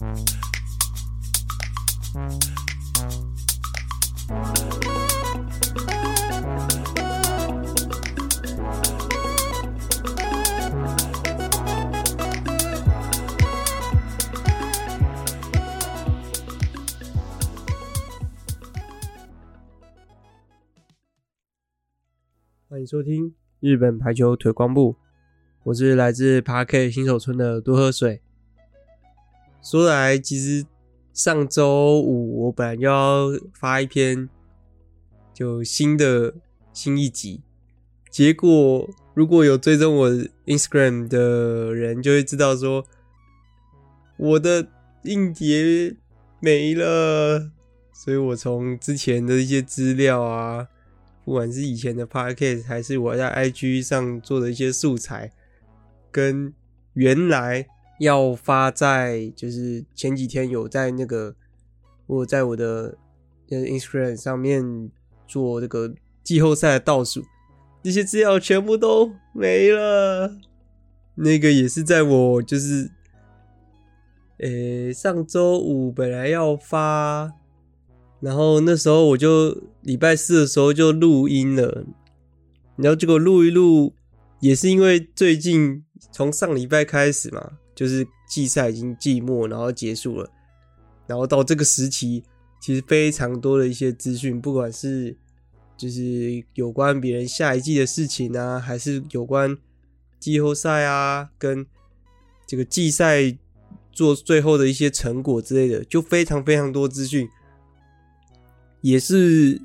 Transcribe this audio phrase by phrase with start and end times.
[0.00, 0.08] 欢
[22.80, 24.96] 迎收听日本排球推广部，
[25.64, 28.22] 我是来自 Park 新手村的多喝水。
[29.62, 30.64] 说来，其实
[31.12, 34.28] 上周五我本来要发一篇
[35.34, 36.34] 就新的
[36.72, 37.42] 新一集，
[38.10, 40.10] 结果如果有追踪我
[40.46, 42.84] Instagram 的人就会知道说，
[44.16, 44.66] 我的
[45.04, 45.96] 硬碟
[46.40, 47.50] 没了，
[47.92, 50.68] 所以我从之前的一些资料啊。
[51.22, 55.30] 不管是以前的 podcast 还是我在 IG 上做的一些素材，
[56.10, 56.52] 跟
[56.94, 57.68] 原来
[58.00, 61.34] 要发在就是前几天有在那个
[62.06, 62.96] 我在我的
[63.48, 64.90] Instagram 上面
[65.28, 67.22] 做这个季后赛的倒数，
[67.82, 70.34] 这些资料全部都没了。
[71.14, 72.90] 那个也是在我就是，
[74.38, 77.32] 呃、上周五本来要发。
[78.20, 81.84] 然后那时候我就礼拜四的时候就录音了，
[82.76, 83.94] 然后结果录一录，
[84.40, 90.30] 也是因为最近从上礼拜开始嘛，就是季赛已经季末，然后结束了，
[91.06, 92.22] 然后到这个时期，
[92.60, 95.16] 其实非常多的一些资讯，不管是
[95.78, 99.56] 就是有关别人下一季的事情啊，还是有关
[100.18, 101.64] 季后赛啊，跟
[102.46, 103.34] 这个季赛
[103.90, 107.26] 做最后的一些成果之类的，就非常非常多资讯。
[108.82, 109.58] 也是，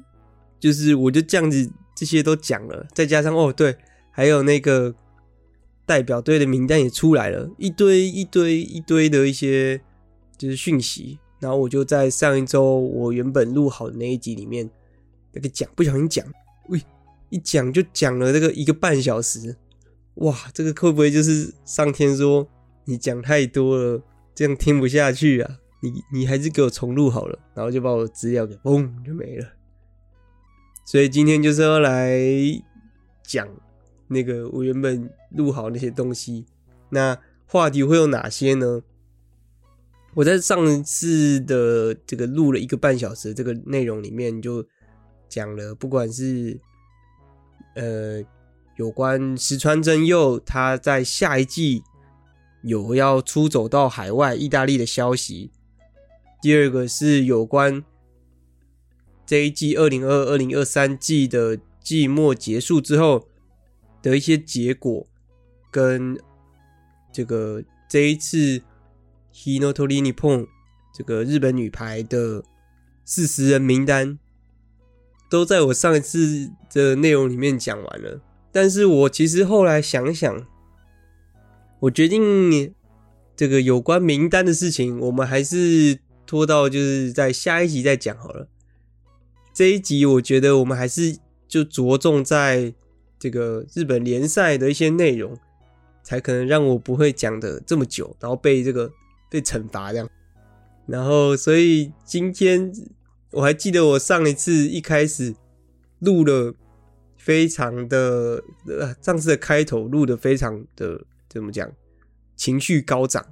[0.58, 3.76] 就是我就这样子，这些都讲了，再加上哦，对，
[4.10, 4.96] 还有那个
[5.86, 9.80] 代表队的名单也出来了，一堆一堆一堆的一些
[10.38, 14.70] 就是讯息，然后我就在上一周我原本录好的那一集里面
[15.32, 16.26] 那个讲，不小心讲，
[16.70, 16.82] 喂，
[17.30, 19.56] 一讲就讲了这个一个半小时，
[20.16, 22.48] 哇，这个会不会就是上天说
[22.86, 24.02] 你讲太多了，
[24.34, 25.58] 这样听不下去啊？
[25.82, 29.48] 你你还是给我重录好了，然后就把我资料给嘣就没了。
[30.84, 32.20] 所以今天就是要来
[33.24, 33.48] 讲
[34.08, 36.46] 那个我原本录好那些东西。
[36.90, 38.82] 那话题会有哪些呢？
[40.14, 44.66] 我在上次的这个录了一个半小时这个内容里面就
[45.28, 46.58] 讲了，不管是
[47.76, 48.24] 呃
[48.78, 51.84] 有关石川真佑他在下一季
[52.64, 55.52] 有要出走到海外意大利的消息。
[56.42, 57.84] 第二个是有关
[59.26, 63.28] 这一季二零二二零二三季的季末结束之后
[64.10, 65.08] 的一些结果，
[65.72, 66.18] 跟
[67.12, 68.62] 这个这一次
[69.34, 70.48] Hinotori Nippon
[70.94, 72.44] 这个日本女排的
[73.04, 74.20] 四十人名单，
[75.30, 78.22] 都在我上一次的内容里面讲完了。
[78.52, 80.46] 但是我其实后来想想，
[81.80, 82.74] 我决定
[83.36, 86.00] 这个有关名单的事情，我们还是。
[86.28, 88.48] 拖到就是在下一集再讲好了。
[89.54, 92.74] 这一集我觉得我们还是就着重在
[93.26, 95.36] 这个日本联赛的一些内容，
[96.04, 98.92] 才可能让我不会讲的这么久，然后被这个
[99.32, 100.08] 被惩罚这样。
[100.86, 102.72] 然后所以今天
[103.32, 105.34] 我还记得我上一次一开始
[105.98, 106.54] 录了
[107.18, 111.68] 非常的呃，上次的开头录的非常的怎么讲，
[112.36, 113.26] 情绪高涨，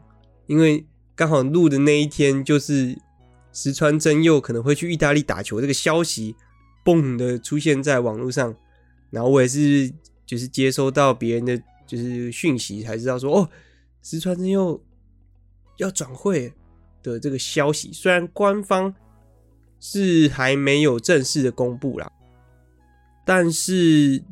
[0.48, 0.86] 因为。
[1.16, 2.98] 刚好录的那一天，就是
[3.52, 6.36] 石川真佑可能会去意大利打球这个消息，
[6.84, 8.56] 嘣的出现在网络上，
[9.14, 9.94] 然后我也是
[10.26, 13.50] 就是接收到别人的就是讯息，才知道说哦，
[14.02, 14.84] 石川真佑
[15.78, 16.52] 要转会
[17.04, 18.94] 的这个消息，虽然官方
[19.80, 22.12] 是还没有正式的公布啦，
[23.24, 24.24] 但是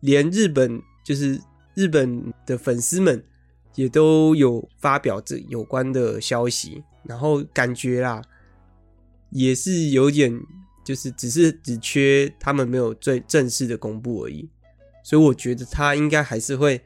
[0.00, 1.40] 连日本就是
[1.74, 3.24] 日本的粉丝们。
[3.76, 8.22] 也都有发表这有关的消息，然后感觉啦，
[9.30, 10.32] 也是有点，
[10.84, 14.48] 就是只是只缺他们没有最正式的公布而已，
[15.02, 16.84] 所以我觉得他应该还是会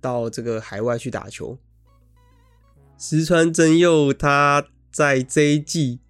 [0.00, 1.58] 到这个海外去打球。
[2.98, 6.00] 石川真佑他在这一季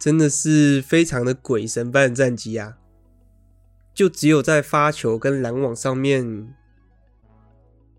[0.00, 2.78] 真的是非常的鬼神般的战绩啊，
[3.92, 6.54] 就只有在发球跟拦网上面。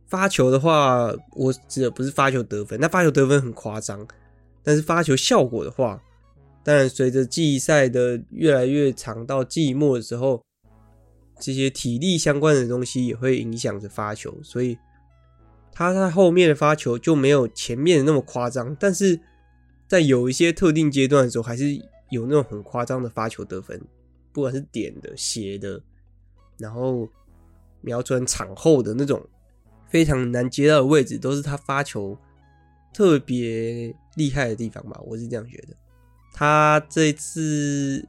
[0.07, 4.05] 发球的话，我指的不是发球得分，那发球得分很夸张。
[4.61, 6.03] 但是发球效果的话，
[6.63, 10.43] 当然随着季赛的越来越长，到季末的时候，
[11.39, 14.37] 这些体力相关的东西也会影响着发球。
[14.43, 14.77] 所以
[15.71, 19.19] 他在后面的发球就没有前面的那么夸张，但是
[19.87, 21.73] 在有一些特定阶段的时候，还是
[22.11, 23.81] 有那种很夸张的发球得分，
[24.31, 25.81] 不管是点的、斜的，
[26.59, 27.09] 然后
[27.81, 29.25] 瞄准场后的那种
[29.89, 32.15] 非常难接到的位置，都是他发球
[32.93, 35.75] 特别厉害的地方吧，我是这样觉得。
[36.33, 38.07] 他这次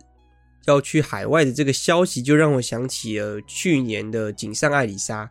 [0.67, 5.31] 要去海外的这个消息，就让我想起了去年的井上爱里沙。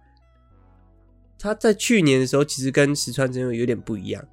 [1.39, 4.23] 他在去年的时候，其实跟石川真佑有点不一样。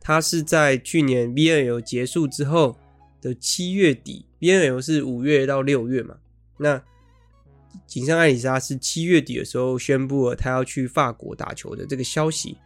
[0.00, 2.78] 他是在去年 VNL 结束之后
[3.20, 6.16] 的七月底，VNL 是五月到六月嘛。
[6.56, 6.82] 那
[7.86, 12.56] 井上爱里沙是七月底的时候宣布了他要去法国打球的这个消息。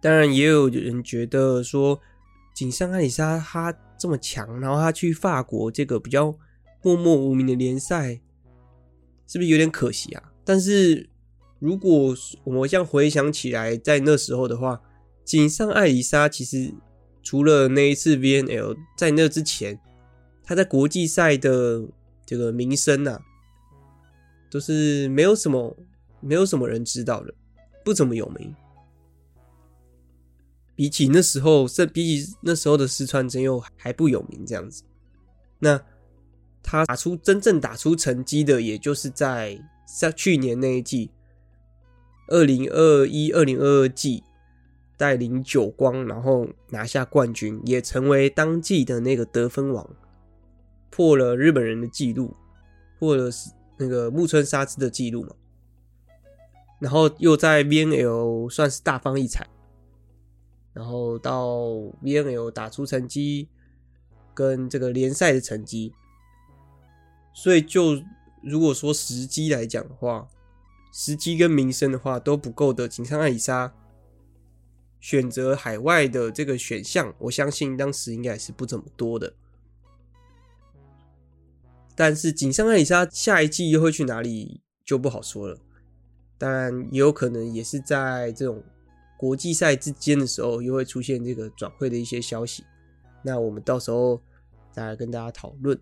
[0.00, 2.00] 当然，也有人觉得说，
[2.54, 6.36] 井上爱里沙他这么强，然后他去法国这个比较
[6.82, 8.20] 默默无名的联赛，
[9.26, 10.32] 是不是有点可惜啊？
[10.44, 11.08] 但是。
[11.64, 12.12] 如果
[12.42, 14.82] 我们这样回想起来，在那时候的话，
[15.24, 16.74] 井上爱里沙其实
[17.22, 19.78] 除了那一次 VNL，在那之前，
[20.42, 21.84] 他在国际赛的
[22.26, 23.20] 这个名声啊，
[24.50, 25.76] 都是没有什么
[26.18, 27.32] 没有什么人知道的，
[27.84, 28.52] 不怎么有名。
[30.82, 34.82] 比起那时候，甚比起那时候的四川真佑还不有名这样子。
[35.60, 35.80] 那
[36.60, 39.56] 他打出真正打出成绩的，也就是在
[40.00, 41.12] 在去年那一季。
[42.26, 44.24] 二零二一、二零二二季
[44.96, 49.88] 带领久光，然后拿下冠军，也成为当季的那个得分王，
[50.90, 52.34] 破了日本人的记录，
[52.98, 53.30] 破了
[53.78, 55.30] 那个木村沙织的记录嘛。
[56.80, 59.46] 然后又在 VNL 算是大放异彩，
[60.72, 61.58] 然后到
[62.02, 63.48] VNL 打出成绩
[64.34, 65.92] 跟这个联赛的成绩，
[67.34, 68.02] 所以就
[68.42, 70.28] 如果说时机来讲的话。
[70.94, 73.72] 时机跟名声的话都不够的，井上爱里沙
[75.00, 79.32] 选择海外的这个选项，我相信当时应该是不怎么多的。
[81.94, 85.58] 但是井上爱里沙下一季又会去哪里就不好说了。
[86.36, 88.62] 当然也有可能也是在这种
[89.22, 92.64] 国际赛之间的时候，又会出现这个转会的一些消息。
[93.22, 94.20] 那我们到时候
[94.72, 95.78] 再来跟大家讨论。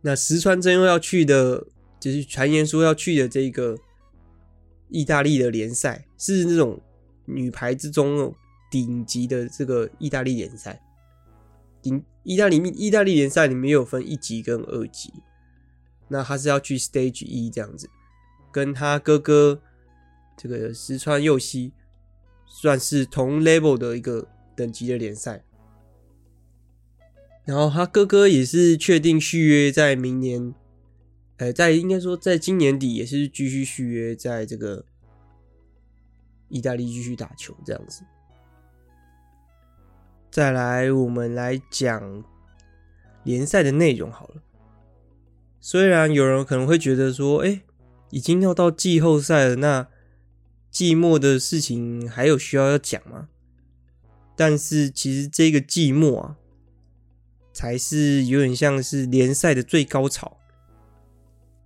[0.00, 1.64] 那石川真佑要去的。
[2.00, 3.76] 就是传言说要去的这个
[4.88, 6.80] 意大利的联赛，是那种
[7.26, 8.34] 女排之中
[8.70, 10.80] 顶级的这个意大利联赛。
[11.82, 15.12] 顶意大利意大利联赛里面有分一级跟二级，
[16.08, 17.86] 那他是要去 Stage 一这样子，
[18.50, 19.60] 跟他哥哥
[20.42, 21.72] 这个石川佑希
[22.46, 24.26] 算是同 level 的一个
[24.56, 25.44] 等级的联赛。
[27.44, 30.54] 然后他哥哥也是确定续约在明年。
[31.36, 34.84] 呃，在应该说，在今年底也是继续续约，在这个
[36.48, 38.02] 意大利继续打球这样子。
[40.30, 42.24] 再来，我们来讲
[43.24, 44.42] 联赛的内容好了。
[45.60, 47.62] 虽然有人可能会觉得说，哎，
[48.10, 49.88] 已经要到季后赛了，那
[50.72, 53.28] 寂寞的事情还有需要要讲吗？
[54.36, 56.36] 但是其实这个寂寞啊，
[57.52, 60.38] 才是有点像是联赛的最高潮。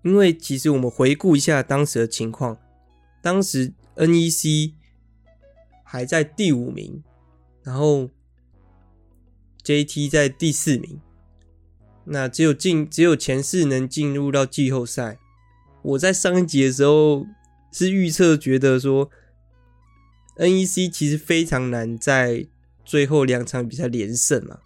[0.03, 2.59] 因为其实我们回顾一下当时的情况，
[3.23, 4.73] 当时 NEC
[5.83, 7.03] 还在第五名，
[7.63, 8.11] 然后
[9.63, 11.01] JT 在第四名，
[12.05, 15.19] 那只有进只有前四能进入到季后赛。
[15.83, 17.27] 我在上一集的时候
[17.75, 19.11] 是预测觉得说
[20.39, 22.47] ，NEC 其实非常难在
[22.87, 24.61] 最后两场比赛连胜嘛，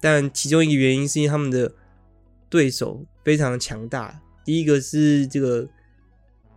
[0.00, 1.74] 但其中一个原因是因为他们的
[2.48, 3.04] 对手。
[3.24, 4.22] 非常强大。
[4.42, 5.68] 第一个是这个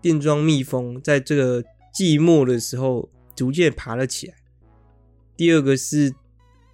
[0.02, 1.62] 电装蜜蜂，在这个
[1.94, 4.36] 季末的时候逐渐爬了起来。
[5.36, 6.16] 第二个是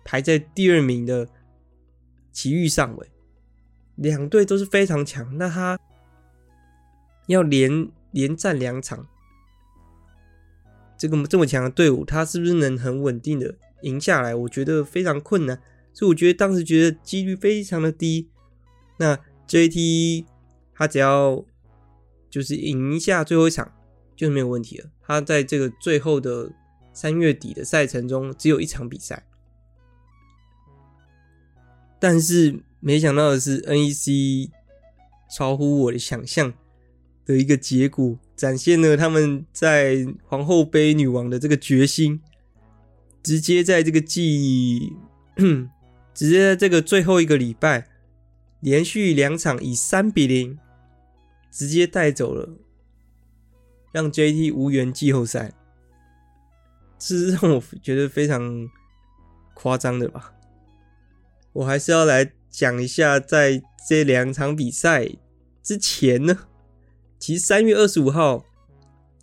[0.05, 1.27] 排在第二名的
[2.31, 3.09] 奇遇上尾，
[3.95, 5.35] 两队都是非常强。
[5.39, 5.79] 那他
[7.25, 9.07] 要连连战两场，
[10.97, 14.33] 这个这么强的队伍，他是不是能很稳定的赢下来？
[14.33, 15.61] 我觉得非常困难。
[15.93, 18.29] 所以我觉得当时觉得几率非常的低。
[18.99, 20.25] 那 JT
[20.73, 21.43] 他只要
[22.29, 23.73] 就是赢一下最后一场
[24.15, 24.89] 就是没有问题了。
[25.01, 26.51] 他在这个最后的
[26.93, 29.25] 三月底的赛程中只有一场比赛，
[31.99, 34.51] 但是没想到的是 NEC
[35.35, 36.53] 超乎我的想象
[37.27, 42.19] 的一个结果，展现了他们在皇后杯女王的这个决心，
[43.21, 44.93] 直接在这个季，
[46.15, 47.89] 直接在这个最后一个礼拜。
[48.59, 50.57] 连续两场以三比零
[51.51, 52.57] 直接带走了
[53.91, 55.53] 让 JT 无缘季后赛，
[56.97, 58.67] 这是让我觉得非常
[59.53, 60.33] 夸张的吧。
[61.53, 65.07] 我还是要来讲一下，在这两场比赛
[65.61, 66.47] 之前呢，
[67.19, 68.45] 其实三月二十五号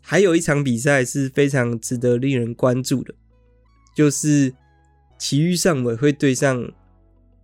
[0.03, 3.15] 还有一场比赛是非常值得令人关注的，
[3.95, 4.55] 就是
[5.19, 6.73] 埼玉上尾会对上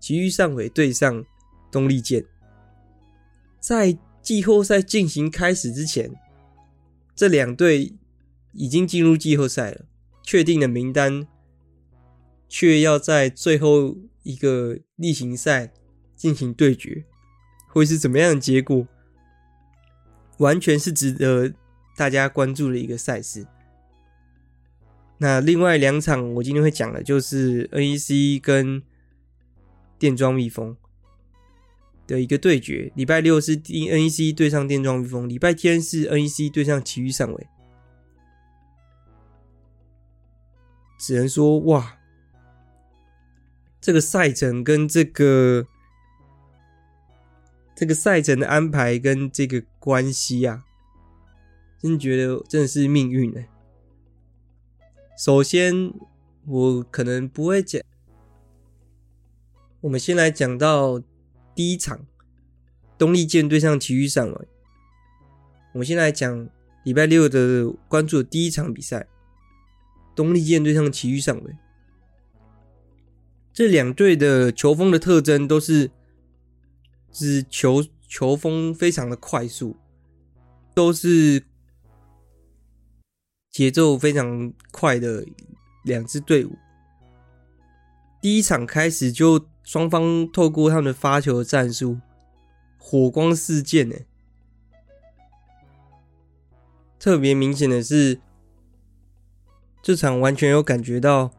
[0.01, 1.25] 埼玉上尾对上
[1.71, 2.25] 东丽健，
[3.61, 6.11] 在季后赛进行开始之前，
[7.15, 7.95] 这两队
[8.53, 9.87] 已经进入季后赛了，
[10.23, 11.27] 确定的名单
[12.49, 15.73] 却要在最后一个例行赛
[16.17, 17.05] 进行对决，
[17.69, 18.87] 会是怎么样的结果？
[20.41, 21.53] 完全是值得
[21.97, 23.47] 大家关注的一个赛事。
[25.19, 28.83] 那另外两场我今天会讲的，就是 NEC 跟
[29.99, 30.75] 电装蜜蜂
[32.07, 32.91] 的一个对决。
[32.97, 37.47] 礼拜六是 NEC 对上电装蜜蜂，礼拜天是 NEC 对上奇遇上尾。
[40.99, 41.99] 只能说哇！
[43.81, 45.67] 这个赛程跟这个
[47.81, 50.63] 这个赛程的安排跟这个关系啊，
[51.81, 53.43] 真觉得真的是命运呢。
[55.17, 55.91] 首先，
[56.47, 57.81] 我可能不会讲，
[59.81, 61.03] 我们先来讲到
[61.55, 62.05] 第一场
[62.99, 64.49] 东丽箭对上埼玉上尾。
[65.73, 66.51] 我们先来讲
[66.85, 69.07] 礼拜六的关注的第一场比赛，
[70.15, 71.57] 东丽箭对上埼玉上尾。
[73.55, 75.91] 这两队的球风的特征都是，
[77.13, 79.77] 是球球风非常的快速，
[80.75, 81.45] 都是
[83.51, 85.27] 节奏非常快的
[85.85, 86.57] 两支队伍。
[88.21, 91.99] 第一场开始就双方透过他们的发球的战术，
[92.79, 93.97] 火光四溅呢。
[96.99, 98.21] 特别明显的是，
[99.83, 101.33] 这场完全有感觉到。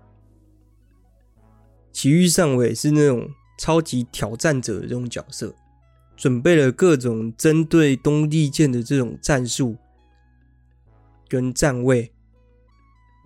[1.93, 3.29] 奇遇上尾是那种
[3.61, 5.53] 超级挑战者的这种角色，
[6.17, 9.77] 准备了各种针对东丽剑的这种战术
[11.29, 12.11] 跟站位，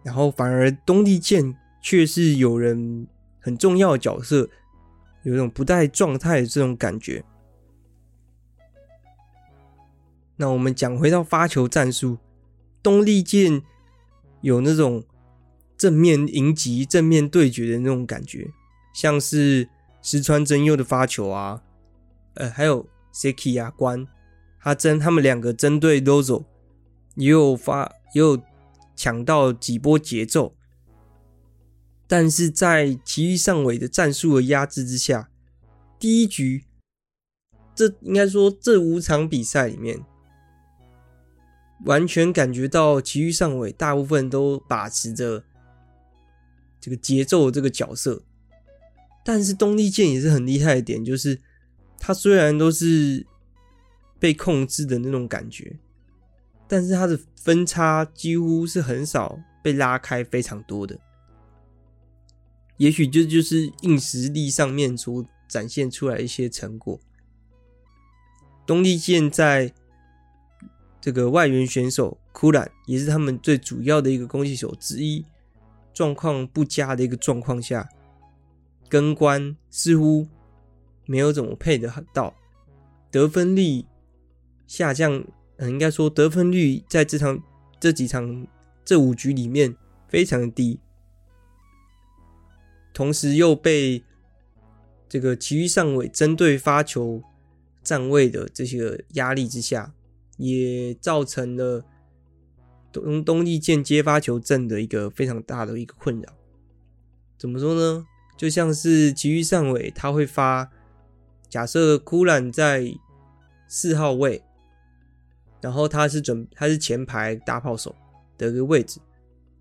[0.04, 3.08] 然后反而东丽剑却是有人
[3.40, 4.50] 很重要的角色，
[5.24, 7.24] 有一种不带状态的这种感觉。
[10.36, 12.18] 那我们讲回到发球战术，
[12.84, 13.62] 东丽剑
[14.42, 15.02] 有那种。
[15.78, 18.48] 正面迎击、正面对决的那种感觉，
[18.94, 19.68] 像是
[20.06, 21.64] 石川真佑的发球啊，
[22.36, 24.08] 呃，还有 Seki 啊，关
[24.60, 26.46] 他针他们两个针对 Lozo
[27.16, 28.40] 也有发也有
[28.96, 30.54] 抢到几波节奏，
[32.06, 35.32] 但是在埼玉上尾的战术的压制之下，
[35.98, 36.66] 第一局
[37.74, 40.06] 这应该说这五场比赛里面，
[41.86, 45.44] 完全感觉到埼玉上尾大部分都把持着。
[46.80, 48.22] 这个节奏这个角色，
[49.26, 51.42] 但是东丽箭也是很厉害的点，就是
[51.98, 53.26] 他虽然都是
[54.20, 55.80] 被控制的那种感觉，
[56.68, 61.00] 但是他的分差几乎是很少被拉开非常多的。
[62.78, 67.00] 也许这就是硬实力上面所展现出来一些成果。
[68.68, 69.74] 东丽箭在
[71.02, 75.26] 这个外援选手库兰也是他们最主要的一个攻击手之一。
[75.94, 77.88] 状况不佳的一个状况下，
[78.96, 80.26] 跟官似乎
[81.06, 82.34] 没有怎么配得很到，
[83.12, 83.84] 得分率
[84.68, 85.22] 下降，
[85.58, 87.44] 嗯，应该说得分率在这场
[87.78, 88.48] 这几场
[88.86, 89.76] 这五局里面
[90.08, 90.80] 非常的低，
[92.94, 94.02] 同时又被
[95.10, 97.22] 这个埼玉上尾针对发球
[97.84, 99.94] 站位的这些压力之下，
[100.38, 101.84] 也造成了。
[102.94, 106.34] 东东丽箭接发球阵的一个非常大的一个困扰，
[107.38, 108.08] 怎么说呢？
[108.38, 110.70] 就像是奇玉上尾，他会发，
[111.50, 112.94] 假设库兰在
[113.68, 114.44] 四号位，
[115.62, 117.96] 然后他是准他是前排大炮手
[118.38, 119.00] 的一个位置，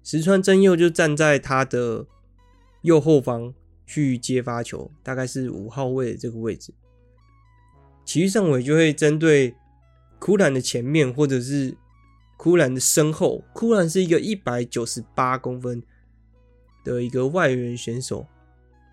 [0.02, 2.06] 石川真佑就站在他的
[2.82, 3.54] 右后方
[3.86, 6.72] 去接发球，大概是五号位的这个位置，
[8.04, 9.54] 奇玉上尾就会针对
[10.18, 11.76] 库兰的前面或者是。
[12.36, 15.80] 库兰的身后，库兰是一个一百九十八公分
[16.84, 18.26] 的一个外援选手，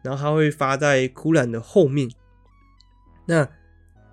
[0.02, 2.10] 然后他会发在库兰的后面。
[3.26, 3.48] 那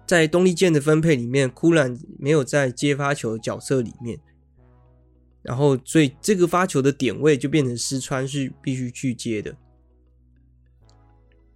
[0.06, 4.18] 在东丽箭的分配里面，库兰没有在接发球的角色里面，
[5.42, 9.56] 然后所以这个发球的点位就变成石川是必须去接的，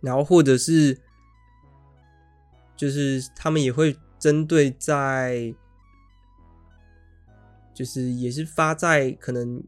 [0.01, 0.99] 然后或者是
[2.77, 5.55] 就是他们也会针对在。
[7.75, 9.65] 就是也是发在可能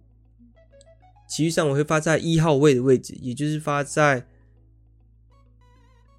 [1.26, 4.26] 其余上我会发在一号位的位置，也就是发在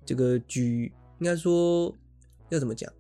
[0.06, 1.94] 这个举，应该说
[2.50, 2.92] 要怎么讲？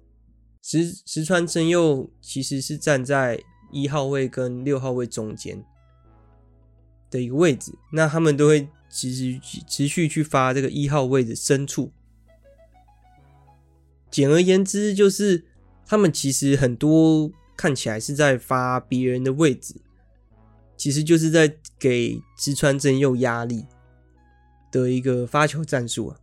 [0.62, 3.40] 石石川真佑其实是站在
[3.72, 5.64] 一号位跟六号位中间
[7.12, 11.92] 的一个位置，那他们都会持续持续去发这个一号位的深处。
[14.10, 15.46] 简而言之，就是
[15.86, 19.76] 他们其实很多看起来是在发别人的位置，
[20.76, 23.66] 其实就是在给石川真佑压力
[24.72, 26.20] 的一个发球战术啊。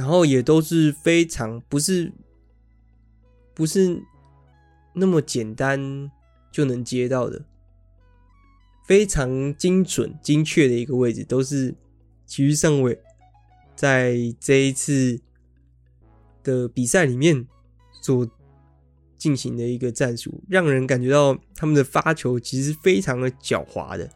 [0.00, 2.10] 然后也都是非常不是。
[3.52, 4.02] 不是
[4.94, 6.10] 那么简单
[6.50, 7.44] 就能接到的，
[8.86, 11.74] 非常精准、精确的一个位置，都是
[12.24, 12.98] 琦玉上位
[13.76, 15.20] 在这一次
[16.42, 17.46] 的比赛里面
[18.00, 18.26] 所
[19.18, 24.10] 进行的一个战术，让人感觉到他们的发球其实非常的狡猾的。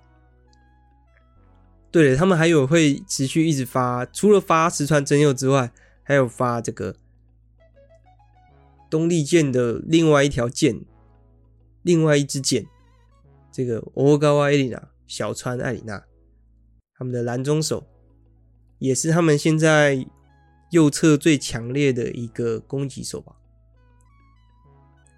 [1.94, 5.70] 对了，他们还有会持续一直发，除了发石川真佑之外，
[6.02, 6.96] 还有发这个。
[8.90, 10.80] 东丽剑的另外一条剑，
[11.82, 12.66] 另外一支箭，
[13.52, 16.04] 这个欧高瓦艾里娜小川艾里娜，
[16.98, 17.86] 他们的蓝中手，
[18.80, 20.04] 也是他们现在
[20.70, 23.36] 右侧最强烈的一个攻击手吧。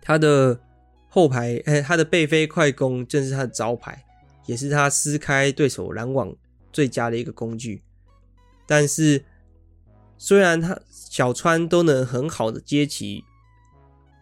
[0.02, 0.60] 他的
[1.08, 4.04] 后排，哎，他的背飞快攻正是他的招牌，
[4.44, 6.36] 也是他撕开对手拦网
[6.76, 7.82] 最佳的一个工具。
[8.66, 9.24] 但是，
[10.18, 13.24] 虽然他小川都能很好的接起。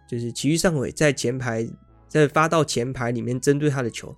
[0.06, 1.66] 就是其余上尾在前排，
[2.08, 4.14] 在发到前排里面针对他的球，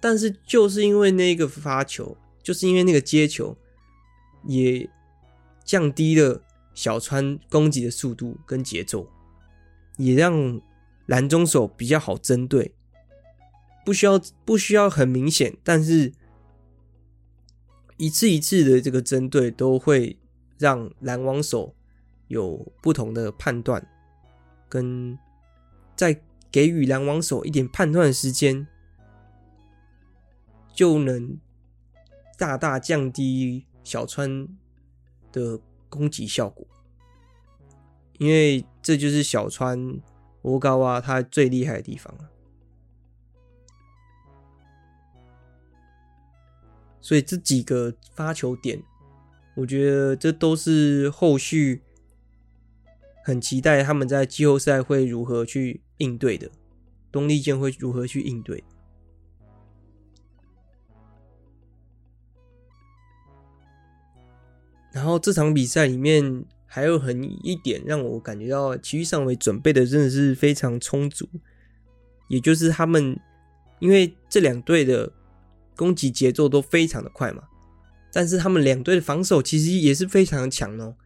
[0.00, 3.54] 但是就是因为那个发球，就是因为那个接球，
[4.44, 4.88] 也
[5.62, 6.42] 降低了
[6.74, 9.06] 小川攻击的速度跟节奏，
[9.98, 10.60] 也让
[11.04, 12.72] 拦中手比较好针对，
[13.84, 16.12] 不需要不需要很明显，但是
[17.96, 20.18] 一次一次的这个针对都会
[20.58, 21.74] 让篮网手
[22.28, 23.86] 有不同的判断
[24.68, 25.18] 跟。
[25.96, 28.66] 再给予篮网手一点判断时间，
[30.74, 31.38] 就能
[32.36, 34.46] 大大降低小川
[35.32, 36.66] 的攻击效果。
[38.18, 39.98] 因为这就是小川
[40.42, 42.30] 欧高啊，他最厉害的地方了。
[47.06, 48.82] 所以这几个发球点，
[49.54, 51.82] 我觉得这都是后续
[53.24, 55.82] 很期待他们在季后赛会如何去。
[55.98, 56.50] 应对的
[57.10, 58.62] 东丽健会如何去应对？
[64.92, 71.26] 然后这场比赛里面还有很一点让我感觉到琦玉上位准备的真的是非常充足，
[72.28, 73.18] 也就是他们
[73.78, 75.10] 因为这两队的
[75.76, 77.44] 攻击节奏都非常的快嘛，
[78.12, 80.96] 但是他们两队的防守其实也是非常的强哦，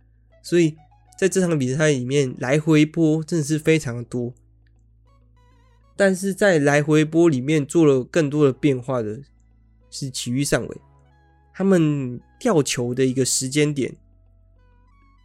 [0.43, 0.77] 所以
[1.19, 4.33] 在这场比赛里面来回波真的是非常的多。
[5.97, 9.21] 但是在来回波里面做了更多的变化的
[9.91, 10.81] 是奇遇上尾，
[11.53, 13.95] 他们吊球的一个时间点，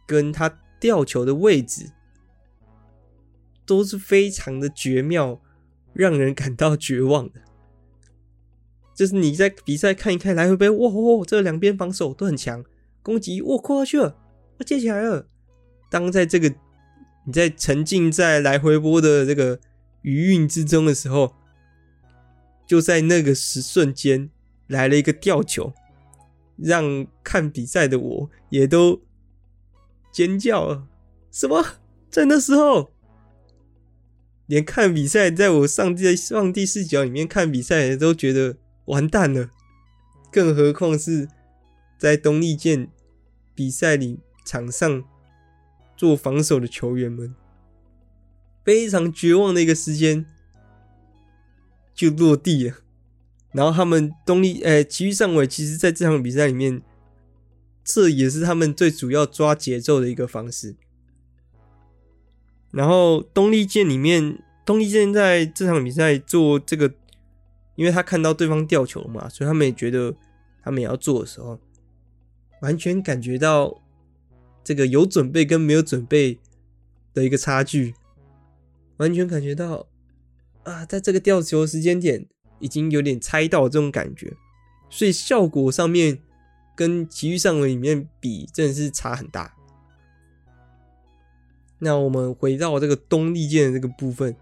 [0.06, 1.92] 跟他吊球的位置
[3.64, 5.40] 都是非常的绝妙，
[5.94, 7.40] 让人感到绝望的。
[8.96, 12.64] 就是你在比赛看一看来回杯，哇哦，这两边防守都很强，
[13.04, 14.16] 攻击哇跨过去了，
[14.58, 15.28] 我接起来了。
[15.88, 16.52] 当在这个
[17.26, 19.60] 你在沉浸在来回波的这个。
[20.02, 21.34] 余韵之中的时候，
[22.64, 24.30] 就在那个时瞬间
[24.68, 25.72] 来了一个吊球，
[26.56, 29.02] 让看比赛的我也都
[30.12, 30.86] 尖叫了。
[31.32, 31.60] 什么？
[32.08, 32.92] 在那时候，
[34.46, 39.50] 连看比赛，在我上帝的上帝视角里面看比赛都觉得完蛋了，
[40.32, 41.28] 更何况是
[41.98, 42.88] 在东丽健
[43.54, 45.04] 比赛里场上
[45.96, 47.34] 做防守的球员们。
[48.64, 50.26] 非常绝望的一个时间
[51.94, 52.76] 就落地了，
[53.52, 56.82] 然后他们东丽诶，琦玉上尾其实在这场比赛里面，
[57.84, 60.74] 这也是他们最主要抓节奏的一个方式。
[62.72, 66.92] 然后东丽健里面，东丽健在这场比赛做这个，
[67.76, 70.14] 因为他看到对方吊球嘛，所以他们也觉得
[70.62, 71.58] 他们也要做的时候，
[72.62, 73.80] 完全感觉到
[74.64, 76.38] 这个有准备跟没有准备
[77.14, 77.94] 的一个差距。
[78.96, 79.86] 完全感觉到
[80.62, 82.26] 啊，在这个吊球时间点
[82.60, 84.34] 已经有点猜到这种感觉，
[84.88, 86.18] 所以效果上面
[86.74, 89.54] 跟其余上尾里面比，真的是差很大。
[91.78, 94.34] 那我们回到这个东丽剑的这个部分，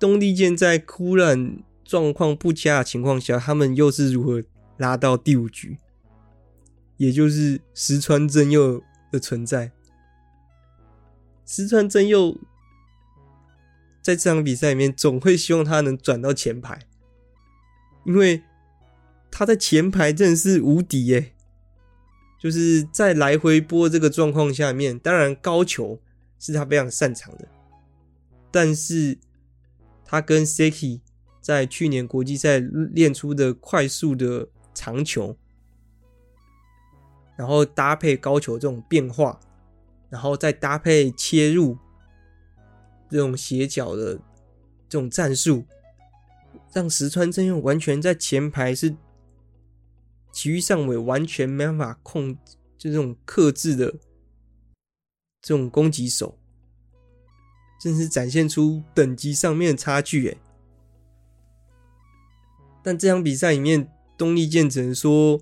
[0.00, 4.42] 东丽剑在枯染状况不佳的情况下，他们又是如何
[4.78, 5.78] 拉到第五局？
[6.96, 9.72] 也就是石川真佑的存在。
[11.44, 12.38] 石川真佑
[14.00, 16.80] 在这场比赛里面，总会希望他能转到前排，
[18.04, 18.42] 因为
[19.30, 21.32] 他在前排真的是无敌耶！
[22.38, 26.00] 就是在来回波这个状况下面，当然高球
[26.38, 27.48] 是他非常擅长的，
[28.50, 29.18] 但是
[30.04, 31.00] 他跟 Seki
[31.44, 35.36] 在去年国际赛练出的快速的长球，
[37.36, 39.38] 然后搭配高球这种变化，
[40.08, 41.76] 然后再搭配切入
[43.10, 44.14] 这种斜角的
[44.88, 45.66] 这种战术，
[46.72, 48.96] 让石川真佑完全在前排是。
[50.32, 52.34] 其余上尾完全没办法控，
[52.76, 53.94] 就这种克制的
[55.40, 56.36] 这种攻击手，
[57.80, 60.38] 真是展现出等级上面的差距诶。
[62.84, 65.40] 但这场比赛里面，东丽健只能说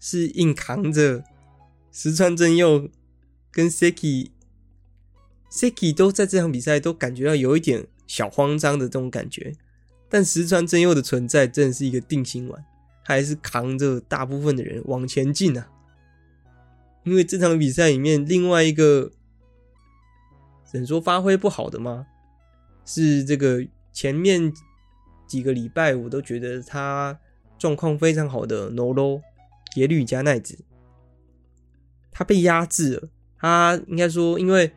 [0.00, 1.22] 是硬扛着
[1.92, 2.88] 石川真佑
[3.52, 9.52] 跟 Seki，Seki 都在这场比赛都感觉到有一点小慌张的这种感觉，
[10.08, 12.64] 但石川真佑的存在真的是一个定心丸。
[13.02, 15.68] 还是扛着大部分的人往前进啊！
[17.02, 19.10] 因为这场比赛里面，另外一个
[20.70, 22.06] 只能说发挥不好的吗？
[22.84, 24.52] 是这个前面
[25.30, 27.16] 几个礼拜我都觉得他
[27.56, 29.22] 状况非常好的 Noro
[29.76, 30.58] 野吕加奈子，
[32.10, 33.08] 他被压制了。
[33.38, 34.72] 他应该说，因为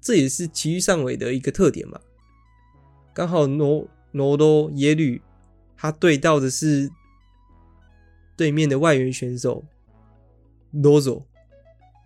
[0.00, 2.00] 这也是埼玉上尾的一个特点嘛，
[3.12, 5.20] 刚好 Noro 野吕。
[5.76, 6.88] 他对到的是
[8.36, 9.64] 对面的外援选手
[10.72, 11.24] Nozo，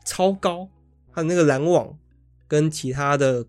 [0.03, 0.71] 超高，
[1.13, 1.99] 他的那个拦网
[2.49, 3.45] 跟其他的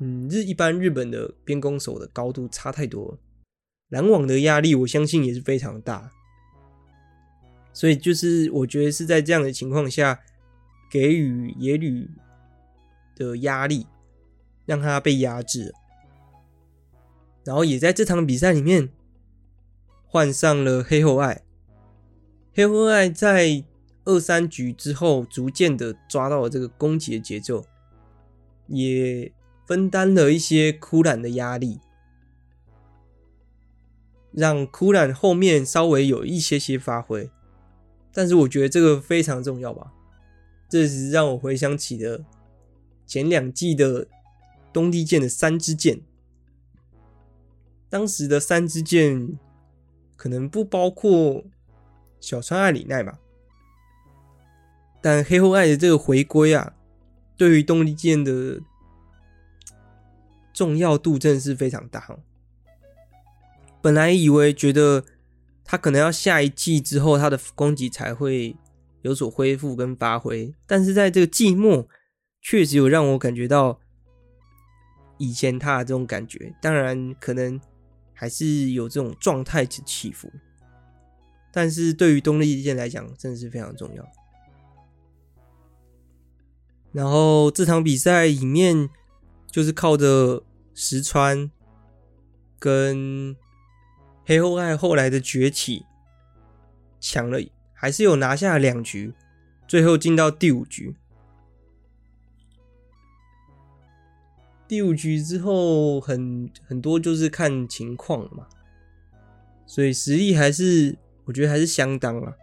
[0.00, 3.18] 嗯日一般日本的边攻手的高度差太多，
[3.90, 6.10] 拦网的压力我相信也是非常大，
[7.72, 10.18] 所以就是我觉得是在这样的情况下
[10.90, 12.08] 给予野吕
[13.14, 13.86] 的压力，
[14.64, 15.74] 让他被压制。
[17.44, 18.90] 然后也在这场比赛里面
[20.06, 21.42] 换上了黑后爱，
[22.54, 23.64] 黑后爱在
[24.04, 27.64] 二三局之后逐渐的抓到了这个攻击的节奏，
[28.66, 29.32] 也
[29.70, 31.78] 分担了一些枯染的压力，
[34.32, 37.30] 让枯染后面稍微有一些些发挥。
[38.12, 39.92] 但是我觉得这个非常重要吧，
[40.68, 42.24] 这是让我回想起了
[43.06, 44.08] 前两季的
[44.72, 46.00] 东丽箭的三支箭。
[47.88, 49.38] 当时的三支箭
[50.16, 51.44] 可能不包括
[52.18, 53.20] 小川爱里奈吧，
[55.00, 56.74] 但黑后爱的这个回归啊，
[57.36, 58.60] 对于东丽箭的
[60.60, 62.18] 重要度真的是非常大。
[63.80, 65.06] 本来以为觉得
[65.64, 68.54] 他可能要下一季之后，他的攻击才会
[69.00, 71.88] 有所恢复跟发挥，但是在这个季末，
[72.42, 73.80] 确实有让我感觉到
[75.16, 76.54] 以前他的这种感觉。
[76.60, 77.58] 当然，可能。
[78.12, 80.30] 还是有这种状态起起伏，
[81.50, 84.06] 但是对于东丽箭来讲，真的是非常重要。
[86.92, 88.90] 然后这场比赛里面，
[89.50, 90.42] 就是靠着
[90.82, 91.50] 石川
[92.58, 93.36] 跟
[94.24, 95.84] 黑后爱后来的崛起，
[96.98, 97.38] 抢了
[97.74, 99.12] 还是有拿下两局，
[99.68, 100.96] 最后进到第五局。
[104.66, 108.48] 第五局之后很，很多就是看情况嘛，
[109.66, 112.34] 所以实力还是我觉得还是相当啊。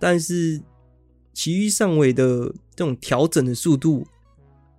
[0.00, 0.62] 但是
[1.34, 4.06] 其余上位的这种调整的速度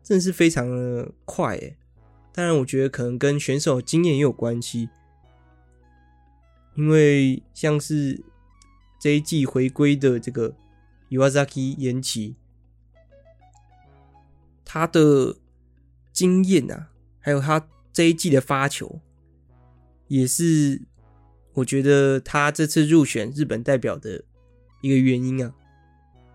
[0.01, 1.77] 真的是非常的快诶。
[2.35, 4.89] 当然，我觉得可能跟选手经验也有关系，
[6.75, 8.21] 因为像是
[8.99, 10.53] 这一季回归的这个
[11.09, 12.35] Iwazaki 延期，
[14.65, 15.37] 他的。
[16.15, 19.01] 经验啊，还有他这一季的发球，
[20.07, 20.81] 也是
[21.55, 24.23] 我觉得他这次入选日本代表的
[24.81, 25.53] 一个原因啊。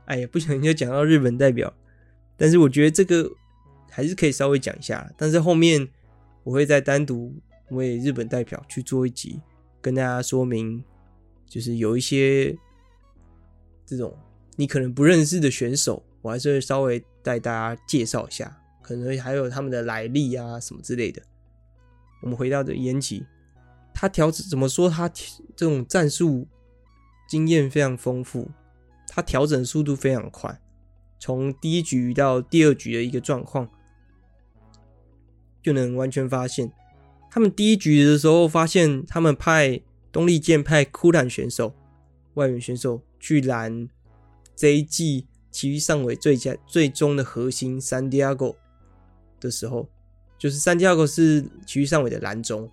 [0.05, 1.73] 哎呀，不小心就讲到日本代表，
[2.37, 3.33] 但是我觉得这个
[3.91, 5.13] 还是可以稍微讲一下。
[5.17, 5.89] 但是后面
[6.45, 7.35] 我会再单独
[7.71, 9.41] 为日本代表去做一集，
[9.81, 10.83] 跟大家说明，
[11.47, 12.57] 就是有一些
[13.85, 14.17] 这种
[14.57, 18.57] 你可能不认识的选手，我还是会稍微带大家介绍一下。
[18.83, 21.23] 可能还有他们的来历啊，什么之类的。
[22.23, 23.25] 我们回到这延期，
[23.95, 24.91] 他调整怎么说？
[24.91, 26.49] 他这种战术
[27.29, 28.51] 经验非常丰富，
[29.07, 30.61] 他调整速度非常快。
[31.21, 33.71] 从第一局到第二局的一个状况，
[35.63, 36.71] 就能完全发现。
[37.31, 41.75] 他们第一局的时候发现，他们派东丽健派枯兰选手、
[42.35, 43.89] 外援选手去拦
[44.57, 48.57] 这一季埼玉上尾最佳最终的核心三 Diego
[49.39, 49.89] 的时候，
[50.39, 52.69] 就是三 Diego 是埼玉上尾的拦中，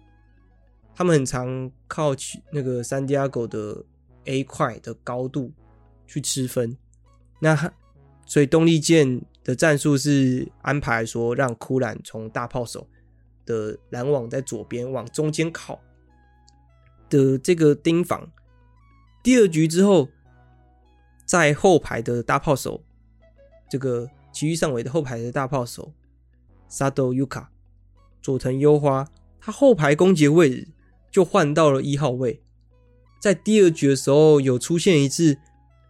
[0.96, 2.16] 他们很常靠
[2.52, 3.84] 那个三 Diego 的
[4.26, 5.52] A 块的高度
[6.08, 6.76] 去吃分。
[7.40, 7.72] 那
[8.26, 12.88] 所以东丽箭的战术是安排说，让枯兰从大炮手。
[13.48, 15.80] 的拦网在左边往中间靠
[17.08, 18.30] 的这个盯防，
[19.24, 20.10] 第二局之后，
[21.26, 22.84] 在后排的大炮手，
[23.70, 25.94] 这个埼玉上尾的后排的大炮手
[26.68, 27.50] 佐藤优卡、
[28.22, 29.08] 佐藤优花，
[29.40, 30.68] 他后排攻击的位置
[31.10, 32.44] 就换到了一号位，
[33.22, 35.38] 在第二局的时候有出现一次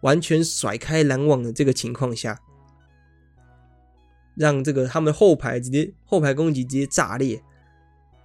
[0.02, 2.40] 完全甩开拦网的这个情况下，
[4.38, 7.42] 让这个他们后排直接后排攻击直接炸裂。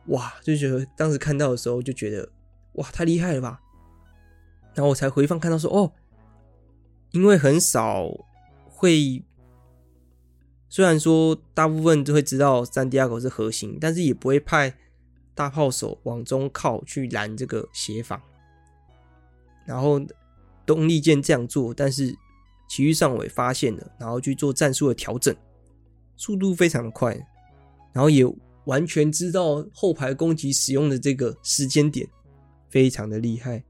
[0.08, 2.30] 哇，就觉得当时看到的时候就觉得
[2.73, 3.60] 哇，太厉害了吧！
[4.73, 5.91] 然后我才回放看到说哦，
[7.12, 8.10] 因为很少
[8.69, 9.23] 会，
[10.69, 14.76] 虽然说大部分都会知道三 Diego 是核心，但是也不会派
[15.34, 18.21] 大炮手往中靠去拦这个协防。
[19.65, 20.02] 然后
[20.65, 22.13] 东丽箭这样做，但是
[22.67, 25.34] 其余上尾发现了，然后去做战术的调整，
[26.23, 27.13] 速度非常的快，
[27.91, 28.25] 然后也。
[28.65, 32.07] 完全知道后排攻击使用的这个时间点，
[32.69, 33.62] 非常的厉害。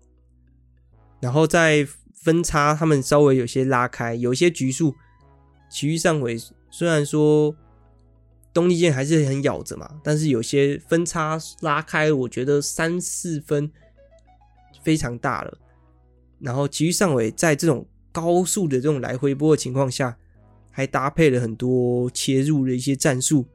[1.20, 4.94] 然后在分差，他们稍微有些拉开，有些局数，
[5.68, 6.38] 其余上尾
[6.70, 7.56] 虽然说
[8.54, 13.72] 东丽剑还是很咬着嘛，但是有些分差拉开，我觉得三四分
[14.84, 15.58] 非常大了。
[16.40, 20.16] 然后其余上尾在这种高速的这种来回波的情况下，
[20.74, 23.46] 还搭配了很多切入的一些战术。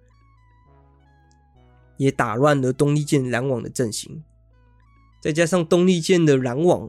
[1.98, 4.22] 也打乱了东丽健拦网的阵型，
[5.20, 6.88] 再加上东丽健的拦网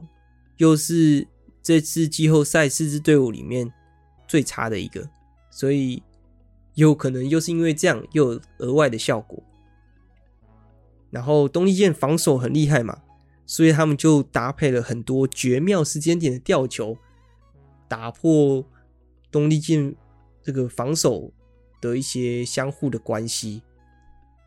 [0.58, 1.26] 又是
[1.60, 3.72] 这次季后赛四支队伍里面
[4.28, 5.10] 最差的一个，
[5.50, 6.00] 所以
[6.74, 9.42] 有可能又是因为这样又有额外的效果。
[11.10, 13.02] 然后东丽健防守很厉害嘛，
[13.44, 16.96] 所以他们就搭配了很多绝妙时间点的吊球，
[17.88, 18.64] 打破
[19.28, 19.96] 东丽健
[20.50, 21.32] 这个防守
[21.80, 23.62] 的一些相互的关系。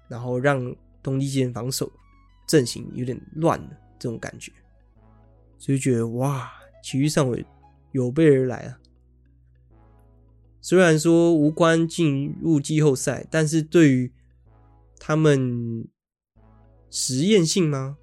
[0.10, 1.92] 然后让东丽箭防守
[2.48, 4.52] 阵型有点乱了，这种感觉，
[5.58, 6.52] 所以觉得哇，
[6.84, 7.44] 埼玉上尾
[7.94, 8.78] 有备而来啊！
[10.62, 14.12] 虽然说无关进入季后赛，但是对于
[15.00, 15.88] 他们
[16.92, 17.98] 实验性吗？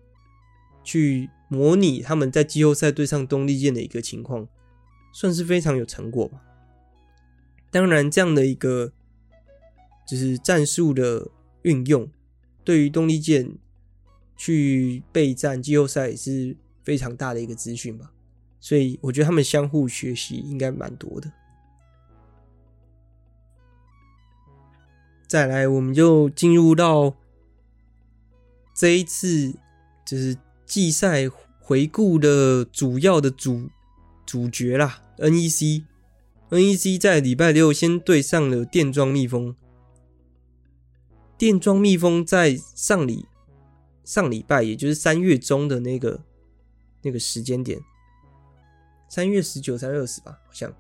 [0.83, 4.49] 去模拟他们在季后赛对上东丽箭的一个情况，
[5.13, 6.43] 算是非常有成果吧。
[7.71, 8.93] 当然，这样的一个
[10.07, 11.29] 就是战术的。
[11.63, 12.11] 运用
[12.65, 13.53] 对于动力舰
[14.35, 18.11] 去备战季后赛也是非常大的一个资讯吧，
[18.59, 21.31] 所以我觉得他们相互学习应该蛮多的。
[25.29, 27.15] 再来，我们就进入到
[28.75, 29.53] 这一次
[30.07, 31.29] 就是季赛
[31.61, 33.69] 回顾的主要的主
[34.25, 35.90] 主角啦，NEC。
[36.51, 39.55] NEC 在礼拜六先对上了电装蜜蜂。
[41.39, 43.27] 电装蜜蜂在上礼
[44.05, 46.25] 上礼拜，也就是三月中的那个
[47.03, 47.81] 那个时间点，
[49.09, 50.75] 三月十九、三月二十吧，好像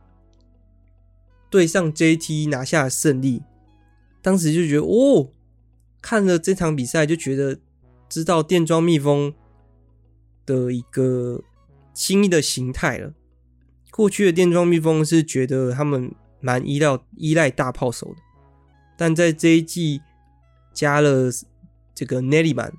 [1.49, 3.43] 对上 JT 拿下胜利。
[4.21, 5.31] 当时就觉得哦，
[6.03, 7.59] 看了这场比赛就觉得
[8.09, 9.33] 知道电装蜜蜂
[10.45, 11.43] 的一个
[11.95, 13.15] 新的形态了。
[13.90, 18.16] 过去的电装蜜蜂是觉得他们蛮依赖依赖大炮手的，
[18.96, 20.00] 但在这一季。
[20.72, 21.29] 加了
[21.96, 22.70] 这个 Neriman，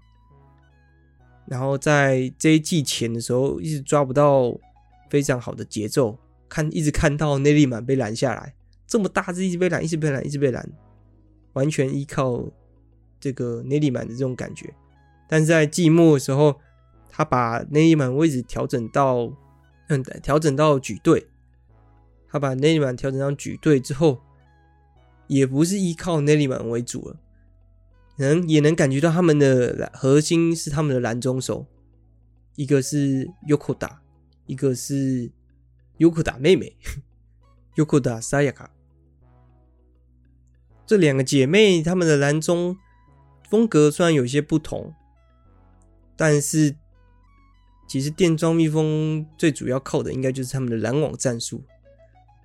[1.46, 4.58] 然后在这一季前的时候一直抓不到
[5.10, 8.56] 非常好的节奏，看一直看到 Neriman 被拦下来，
[8.88, 10.68] 这么大只一直被拦，一直被拦，一直被拦，
[11.52, 12.42] 完全依靠
[13.20, 14.74] 这个 Neriman 的这种感觉。
[15.28, 16.56] 但是在季末的时候，
[17.10, 19.30] 他把 Neriman 位置调整到
[20.22, 21.28] 调整到举队，
[22.28, 24.22] 他把奈利曼调整到举队之后，
[25.28, 27.18] 也不是依靠奈利曼为主了。
[28.18, 31.66] 能也能感觉到他们的核心是他们的蓝中手，
[32.56, 33.98] 一个是 Yokoda，
[34.46, 35.32] 一个是
[35.98, 36.78] Yokoda 妹妹
[37.76, 38.68] Yokoda Sayaka。
[40.86, 42.78] 这两个姐妹她们的蓝中
[43.50, 44.94] 风格虽然有些不同，
[46.18, 46.76] 但是
[47.92, 51.62] 其实电装蜜蜂最主要靠的应该就是他们的拦网战术。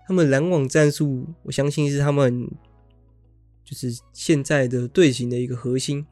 [0.04, 2.50] 他们拦网战术，我相信是他们
[3.64, 6.04] 就是现在的队形的一个核心，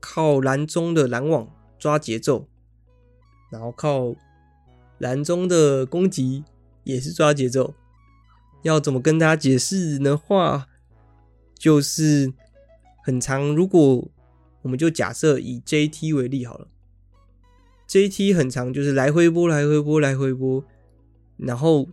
[0.00, 2.48] 靠蓝中的拦网抓节奏，
[3.52, 4.16] 然后靠
[4.98, 6.42] 蓝中的攻击
[6.82, 7.74] 也是抓节奏。
[8.64, 10.66] 要怎么跟大家解释的话，
[11.56, 12.32] 就是
[13.04, 13.54] 很长。
[13.54, 14.08] 如果
[14.62, 16.66] 我们就假设以 JT 为例好了
[17.90, 20.64] ，JT 很长，就是来回波，来回波，来回波，
[21.36, 21.88] 然后。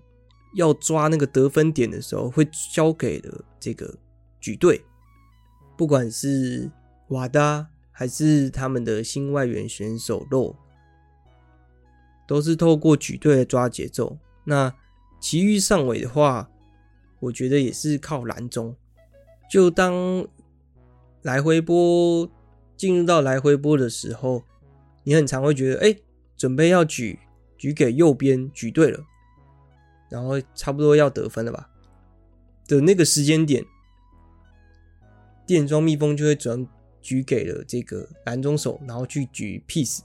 [0.56, 3.94] 要抓那个得分点的时候，会交给了这个
[4.40, 4.84] 举队，
[5.78, 6.72] 不管是
[7.10, 10.56] 瓦达还是他们的新外援选手洛，
[12.26, 14.18] 都是透过举队来抓节奏。
[14.46, 14.74] 那
[15.20, 16.50] 其余上尾的话，
[17.20, 18.76] 我觉得也是靠蓝中。
[19.52, 20.26] 就当
[21.22, 22.28] 来回波
[22.76, 24.44] 进入到来回波的时候，
[25.08, 25.96] 你很常会觉得，哎，
[26.36, 27.18] 准备要举
[27.58, 29.06] 举给右边举对了。
[30.10, 31.70] 然后差不多要得分了吧
[32.68, 33.64] 的那个时间点，
[35.46, 36.68] 电装蜜蜂就会转
[37.02, 40.00] 举给了这个蓝中手，然后去举 peace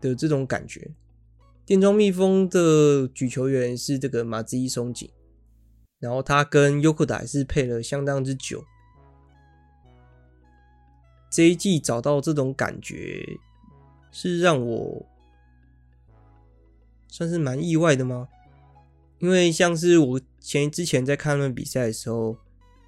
[0.00, 0.92] 的这种感觉。
[1.66, 5.10] 电装蜜蜂的举球员是这个马兹伊松井，
[5.98, 8.64] 然后他跟优克达是配了相当之久。
[11.28, 13.26] 这一季找到这种感觉，
[14.16, 15.04] 是让我
[17.08, 18.28] 算是蛮意外的吗？
[19.18, 22.36] 因为像是我前之前在看他们比赛的时候，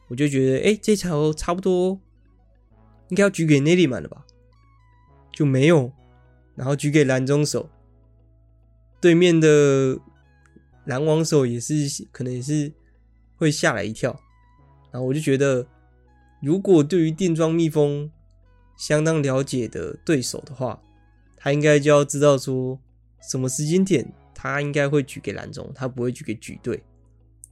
[0.08, 2.00] 我就觉得，哎、这场差不多
[3.08, 4.24] 应该要举给内利曼了吧，
[5.32, 5.90] 就没有，
[6.54, 7.68] 然后举给蓝中手，
[9.00, 9.98] 对面的
[10.84, 11.74] 蓝网手也是
[12.12, 12.72] 可能也是
[13.36, 14.20] 会吓了一跳，
[14.92, 15.66] 然后我就觉得，
[16.40, 18.10] 如果对于电装蜜蜂
[18.76, 20.82] 相当了解的对手的话，
[21.37, 22.81] 他应该就要知道说
[23.20, 24.12] 什么时间点。
[24.38, 26.85] 他应该会举给蓝中，他不会举给举队，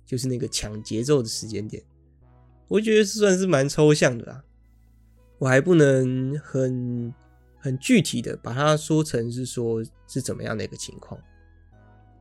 [0.04, 1.82] 就是那个抢节奏的时间点。
[2.68, 4.44] 我觉得算是蛮抽象的啦，
[5.38, 7.12] 我还不能很
[7.58, 11.18] 很具体的把它说成是说是怎么样的一个情况。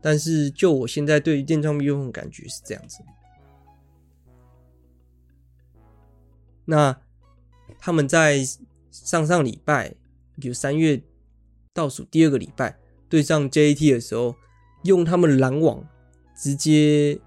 [0.02, 3.04] 但是就我现在对于电装蜜蜂的感觉是这样子。
[6.66, 6.98] 那
[7.78, 8.44] 他们在
[8.90, 9.94] 上上礼拜，
[10.40, 11.00] 就三月
[11.74, 12.78] 倒数第二个礼拜
[13.10, 14.36] 对上 JT 的时候。
[14.84, 15.88] 用他们拦网
[16.36, 17.22] 直接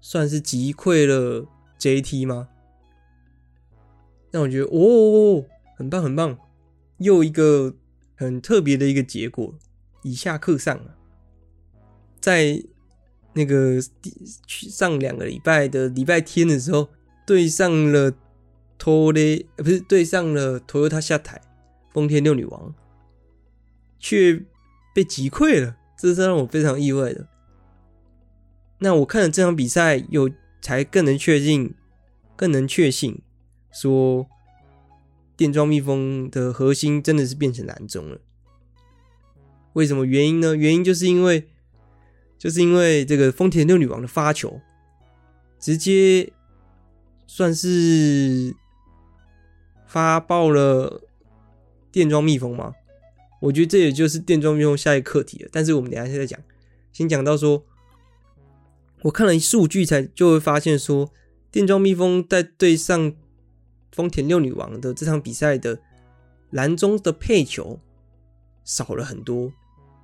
[0.00, 1.46] 算是击溃了
[1.78, 2.48] JT 吗？
[4.30, 5.44] 让我觉得哦，
[5.76, 6.38] 很棒很棒，
[6.96, 7.74] 又一个
[8.14, 9.54] 很特别的一个结果，
[10.04, 10.96] 以下课上了。
[12.18, 12.64] 在
[13.34, 13.78] 那个
[14.48, 16.88] 上两个礼拜的礼拜天的时候，
[17.26, 18.10] 对上了
[18.78, 21.38] 托雷，不是对上了 Toyota 下台
[21.92, 22.74] 丰田六女王，
[24.04, 24.44] 却
[24.94, 25.76] 被击溃了。
[25.96, 27.26] 这是让我非常意外的。
[28.80, 31.74] 那我看了这场比赛，有才更能确定，
[32.36, 33.22] 更能确信
[33.72, 34.26] 说，
[35.34, 38.20] 电装蜜蜂的核心真的是变成蓝中了。
[39.72, 40.54] 为什么原因呢？
[40.54, 41.48] 原因就是因为，
[42.36, 44.60] 就是因为这个丰田六女王的发球，
[45.58, 46.30] 直接
[47.26, 48.54] 算是
[49.86, 51.00] 发爆了
[51.90, 52.74] 电装蜜蜂吗？
[53.44, 56.40] 我觉得这也就是电装蜜蜂下一课题了，但是我们等一下再讲。
[56.92, 57.62] 先讲到说，
[59.02, 61.12] 我看了数据才就会发现说，
[61.50, 63.12] 电装蜜蜂在对上
[63.92, 65.78] 丰田六女王的这场比赛的
[66.50, 67.78] 蓝中的配球
[68.64, 69.52] 少了很多，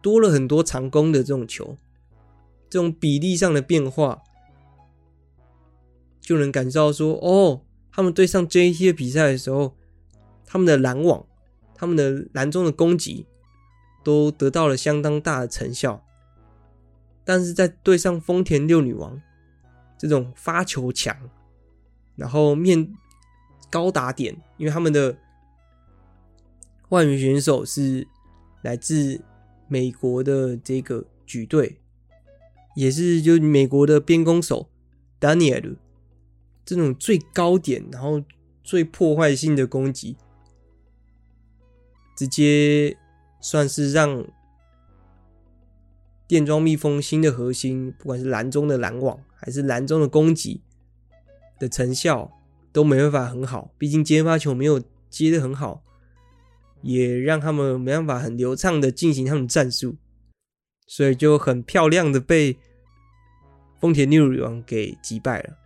[0.03, 1.79] 多了很多长攻的这种球，
[2.68, 4.20] 这种比例上的变化，
[6.20, 9.76] 就能感受到说，哦，他们对上 JT 的比赛的时候，
[10.44, 11.24] 他们的拦网。
[11.80, 13.24] 他们的蓝中的攻击
[14.04, 16.04] 都得到了相当大的成效，
[17.24, 19.18] 但是在对上丰田六女王
[19.96, 21.16] 这种发球强，
[22.16, 22.92] 然后面
[23.70, 25.16] 高打点，因为他们的
[26.90, 28.06] 外援选手是
[28.60, 29.22] 来自
[29.66, 31.80] 美国的这个举队，
[32.76, 34.68] 也是就美国的边攻手
[35.18, 35.76] Daniel
[36.62, 38.22] 这种最高点，然后
[38.62, 40.18] 最破坏性的攻击。
[42.21, 42.98] 直接
[43.40, 44.27] 算是让
[46.29, 50.60] 电装蜜蜂新的核心，不管是蓝中的拦网还是蓝中的攻击
[51.58, 52.31] 的成效
[52.75, 53.73] 都没办法很好。
[53.79, 55.83] 毕竟接发球没有接的很好，
[56.83, 59.96] 也让他们没办法很流畅的进行他们战术，
[60.87, 62.58] 所以就很漂亮的被
[63.81, 65.56] 丰田六女王给击败了，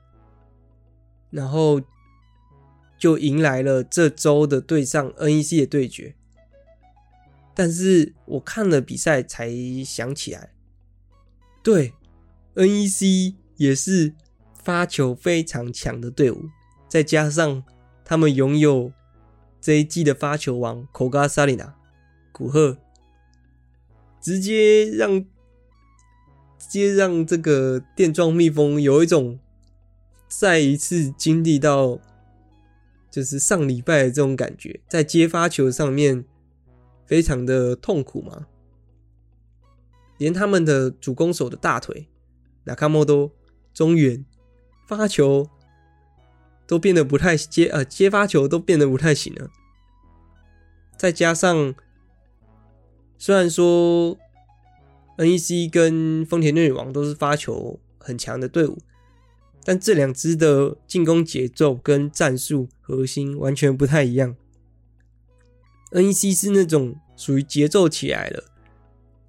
[1.31, 1.81] 然后
[2.97, 6.15] 就迎来了这周的对上 NEC 的对决。
[7.55, 9.51] 但是我看了比赛才
[9.85, 10.53] 想起来，
[11.63, 11.93] 对
[12.55, 14.13] ，NEC 也是
[14.63, 16.49] 发球非常强的队伍，
[16.89, 17.63] 再加上
[18.05, 18.93] 他们拥有
[19.61, 21.75] 这一季的发球王古贺纱理那，
[22.33, 22.77] 古贺，
[24.21, 25.25] 直接让
[26.59, 29.39] 直接让这个电装蜜蜂有一种
[30.29, 32.01] 再一次经历到
[33.11, 36.25] 就是上礼拜的这种感觉，在接发球上面
[37.07, 38.47] 非常的痛苦嘛，
[40.19, 42.09] 连他们的主攻手的大腿
[42.65, 43.33] 那卡莫多
[43.73, 44.25] 中远。
[44.87, 45.49] 发球
[46.67, 49.51] 都变得不太接，呃，接发球都变得不太行了。
[50.99, 51.75] 再加上，
[53.17, 54.19] 虽然说
[55.17, 58.77] NEC 跟丰田女王都是发球很强的队伍，
[59.65, 64.37] 但这两支的进攻节奏跟战术核心完全不太一样。
[65.95, 68.45] NEC 是那种属于节奏起来了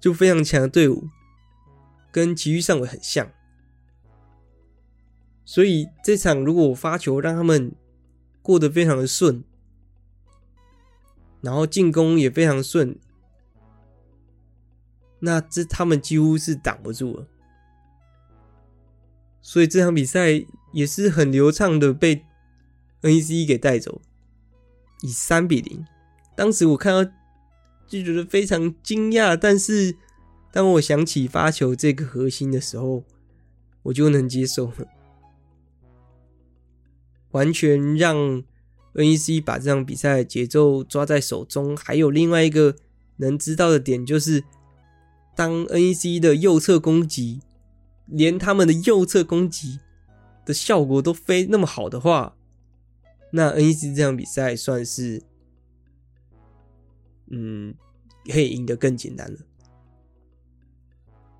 [0.00, 1.08] 就非常强的队伍，
[2.10, 3.30] 跟埼玉上尾很像。
[5.44, 7.72] 所以这场如果我发球让他们
[8.42, 9.44] 过得非常的顺，
[11.40, 12.98] 然后进攻也非常顺，
[15.20, 17.28] 那这他们几乎是挡不住了。
[19.40, 22.24] 所以这场比赛也是很流畅的被
[23.02, 24.02] NEC 给带走，
[25.02, 25.86] 以三比零。
[26.36, 27.10] 当时我看到
[27.88, 29.96] 就觉得非常惊讶，但是
[30.52, 33.04] 当我想起发球这个核心的时候，
[33.84, 34.86] 我就能接受了。
[37.30, 38.42] 完全让
[38.94, 41.76] NEC 把这场比赛节奏抓在手中。
[41.76, 42.76] 还有另外一个
[43.16, 44.42] 能知道的点，就是
[45.34, 47.40] 当 NEC 的右侧攻击，
[48.06, 49.80] 连他们的右侧攻击
[50.44, 52.36] 的效果都非那么好的话，
[53.32, 55.22] 那 NEC 这场比赛算是，
[57.30, 57.74] 嗯，
[58.30, 59.38] 可以赢得更简单了。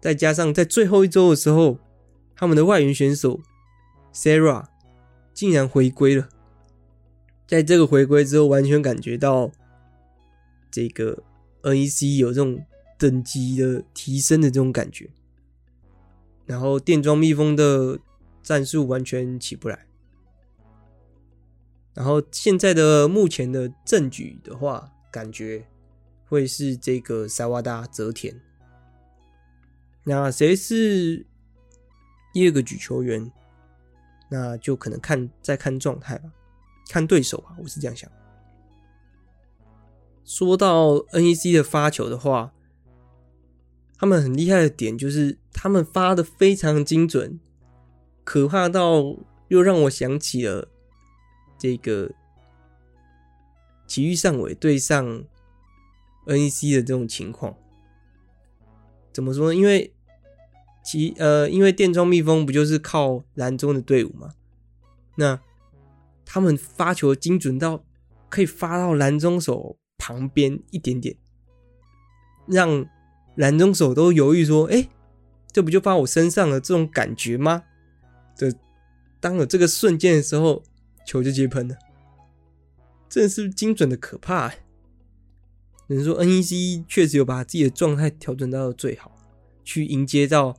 [0.00, 1.78] 再加上在最后一周的时候，
[2.34, 3.40] 他们的外援选手
[4.12, 4.66] Sarah。
[5.34, 6.30] 竟然回归了，
[7.46, 9.52] 在这个回归之后，完全感觉到
[10.70, 11.22] 这个
[11.60, 12.64] NEC 有这种
[12.96, 15.10] 等级的提升的这种感觉。
[16.46, 17.98] 然后电装蜜蜂的
[18.42, 19.86] 战术完全起不来。
[21.92, 25.66] 然后现在的目前的正举的话，感觉
[26.28, 28.40] 会是这个萨瓦达泽田。
[30.04, 31.26] 那谁是
[32.32, 33.32] 第二个举球员？
[34.28, 36.32] 那就可能看再看状态吧，
[36.88, 38.10] 看对手吧，我是这样想。
[40.24, 42.52] 说到 NEC 的发球的话，
[43.96, 47.38] 他们很厉害的点就是他们发的非常精准，
[48.24, 49.16] 可怕到
[49.46, 50.68] 又让我想起了
[51.56, 52.10] 这个
[53.86, 55.24] 埼玉上尾对上
[56.26, 57.56] NEC 的这种情况。
[59.12, 59.54] 怎么说呢？
[59.54, 59.92] 因为
[60.84, 64.34] 其呃，因为电装蜜蜂不就是靠蓝中的队伍吗？
[65.16, 65.40] 那
[66.24, 67.82] 他们发球精准到
[68.28, 71.16] 可以发到蓝中手旁边一点点，
[72.46, 72.86] 让
[73.34, 74.88] 蓝中手都犹豫说：“哎，
[75.50, 77.64] 这不就发我身上了？”这种感觉吗？
[78.34, 78.52] 这
[79.18, 80.62] 当有这个瞬间的时候，
[81.06, 81.76] 球就接喷了，
[83.08, 84.52] 真的是精准的可怕。
[85.88, 89.12] 只能说 NEC 确实有把自己的状态调整到最好，
[89.64, 90.56] 去迎接到。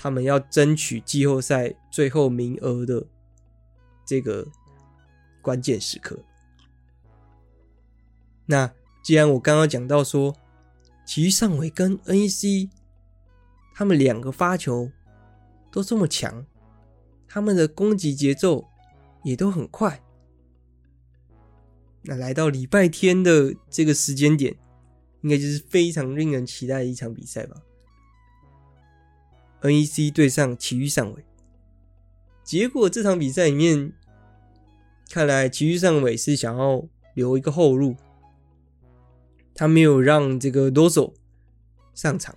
[0.00, 3.04] 他们要争取季后赛最后名额的
[4.06, 4.46] 这个
[5.42, 6.16] 关键时刻。
[8.46, 8.72] 那
[9.02, 10.36] 既然我刚刚讲到说，
[11.04, 12.70] 其实上尾跟 NEC
[13.74, 14.88] 他们两个发球
[15.72, 16.46] 都这么强，
[17.26, 18.64] 他们的攻击节奏
[19.24, 20.00] 也都很快。
[22.10, 24.56] 那来到礼拜天的这个时间点，
[25.20, 27.60] 应该就是非常令人期待的一场比赛吧。
[29.60, 31.22] NEC 对上埼玉上尾，
[32.42, 33.92] 结果这场比赛里面，
[35.10, 37.94] 看来埼玉上尾是想要留一个后路，
[39.54, 41.12] 他没有让这个多索
[41.92, 42.34] 上场，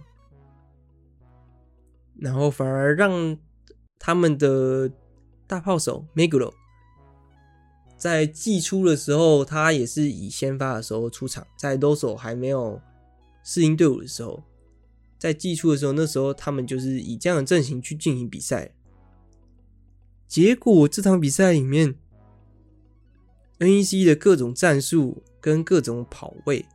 [2.19, 3.37] 然后反而让
[3.97, 4.91] 他们的
[5.47, 6.53] 大炮手 Meguro
[8.01, 12.81] 在季初的时候，他也是以先发的时候出场，在罗索还没有
[13.43, 14.41] 适应队伍的时候。
[15.19, 18.71] 在季初的时候，那时候他们就是以这样的阵型去进行比赛。
[20.27, 21.93] 结果这场比赛里面
[23.59, 26.65] ，NEC 的各种战术跟各种跑位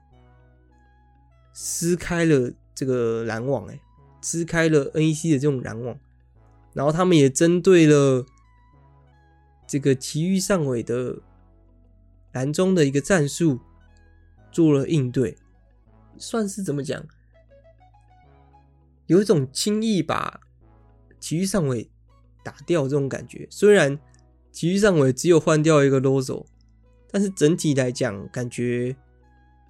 [1.52, 3.80] 撕开了这个拦网，哎，
[4.22, 5.98] 撕开了 NEC 的这种拦网，
[6.72, 8.24] 然后他们也针对了
[9.66, 11.16] 这个埼玉上尾的
[12.32, 13.58] 蓝中的一个战术
[14.52, 15.36] 做了应对，
[16.18, 17.04] 算是怎么讲？
[19.06, 20.40] 有一种轻易把
[21.18, 21.88] 埼玉上尾
[22.42, 23.46] 打掉这种感觉。
[23.50, 23.98] 虽然
[24.52, 26.46] 崎玉上尾只有换掉一个 Rosso，
[27.10, 28.96] 但是整体来讲，感觉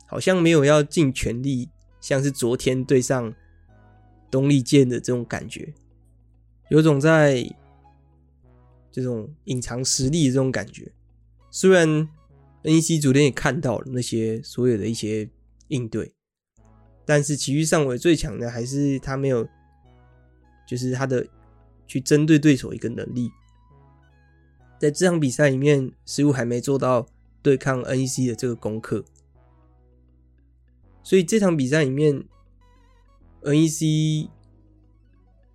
[0.07, 1.69] 好像没有要尽全力，
[2.01, 3.35] 像是昨天对上
[4.31, 5.75] 东丽剑的这种感觉，
[6.69, 7.45] 有种在
[8.97, 10.91] 这种隐藏实力的这种感觉。
[11.51, 11.87] 虽然
[12.63, 15.29] NEC 昨天也看到了那些所有的一些
[15.69, 16.15] 应对，
[17.05, 19.47] 但是崎玉上位最强的还是他没有，
[20.67, 21.27] 就是他的
[21.87, 23.31] 去针对对手一个能力。
[24.81, 27.07] 在这场比赛里面，似乎还没做到
[27.43, 29.05] 对抗 NEC 的这个功课，
[31.03, 32.25] 所以这场比赛里面
[33.43, 34.31] ，NEC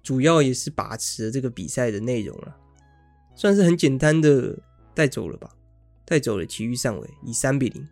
[0.03, 2.60] 主要也是把持了这个比赛的内容了，
[3.35, 4.57] 算是很简单的
[4.93, 5.49] 带走了吧。
[6.03, 7.87] 带走了崎玉上尾，以三比零。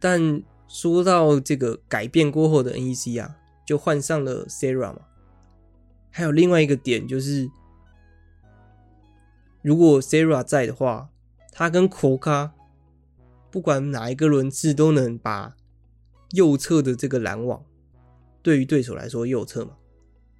[0.00, 5.02] 但说到这个改变过后的 NEC 啊，就换上了 Serra 嘛。
[6.10, 7.48] 还有另外一个点就是，
[9.62, 11.10] 如果 Serra 在的话，
[11.52, 12.50] 他跟 Koka
[13.50, 15.54] 不管哪一个轮次都能把
[16.30, 17.64] 右侧的这个拦网，
[18.42, 19.76] 对于对手来说右侧嘛，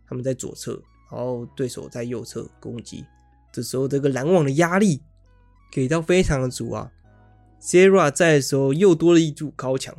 [0.08, 3.04] 他们在左侧，然后对手在右侧攻击，
[3.52, 5.02] 这时候这个拦网的压力。
[5.70, 6.90] 给到非常的足啊
[7.60, 9.94] Sera 在的时候又多了一组高墙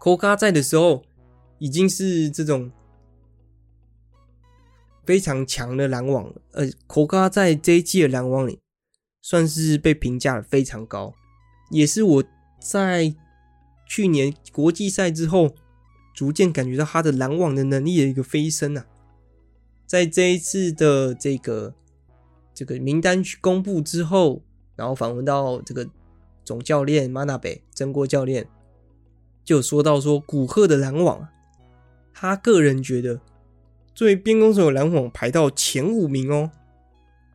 [0.00, 1.04] ，Koga 在的时候
[1.58, 2.72] 已经是这种
[5.04, 6.34] 非常强的拦网。
[6.50, 8.58] 呃，Koga 在这一季的拦网里
[9.22, 11.14] 算是被评价的非常高，
[11.70, 12.24] 也是我
[12.60, 13.14] 在
[13.88, 15.54] 去年国际赛之后
[16.12, 18.84] 逐渐感觉到他的拦网的能力的一个飞升啊。
[19.86, 21.76] 在这一次的这个
[22.56, 24.42] 这个名单公布之后。
[24.74, 25.88] 然后访问到这个
[26.44, 28.46] 总教练马纳贝真锅教练，
[29.42, 31.26] 就说到说古贺的拦网，
[32.12, 33.18] 他个人觉得
[33.94, 36.50] 作为边攻手的拦网排到前五名哦，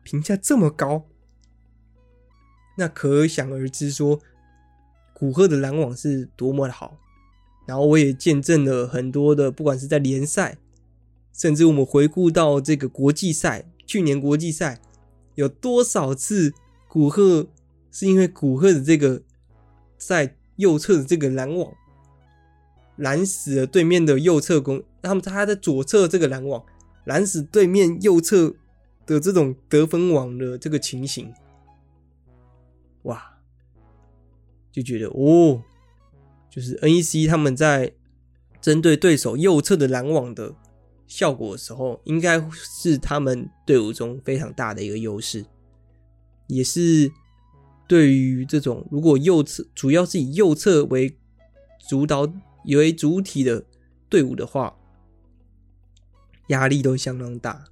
[0.04, 1.02] 评价这么高，
[2.78, 4.20] 那可想而知说
[5.12, 6.96] 古贺的拦网是多么的好。
[7.66, 10.58] 然后我也见证了很多的，不管是在联赛，
[11.32, 14.80] 甚至我们回顾到这个国际赛，去年国际赛
[15.34, 16.52] 有多少次。
[16.88, 17.46] 古贺
[17.90, 19.22] 是因为古贺的这个
[19.96, 21.72] 在右侧的这个拦网
[22.96, 26.62] 拦死了对面的右侧攻，他们他在左侧这个拦网
[27.04, 28.54] 拦死对面右侧
[29.06, 31.32] 的这种得分网的这个情形，
[33.04, 33.38] 哇，
[34.70, 35.62] 就觉得哦，
[36.50, 37.94] 就是 NEC 他们在
[38.60, 40.54] 针对对手右侧的拦网的
[41.06, 45.44] 效果的时候，应该是他们队伍中非常大的一个优势。
[46.48, 47.10] 也是
[47.86, 51.16] 对于这种如果右侧主要是以右侧为
[51.88, 52.30] 主导
[52.66, 53.64] 为主体的
[54.08, 54.76] 队伍的话，
[56.48, 57.64] 压力都相当大。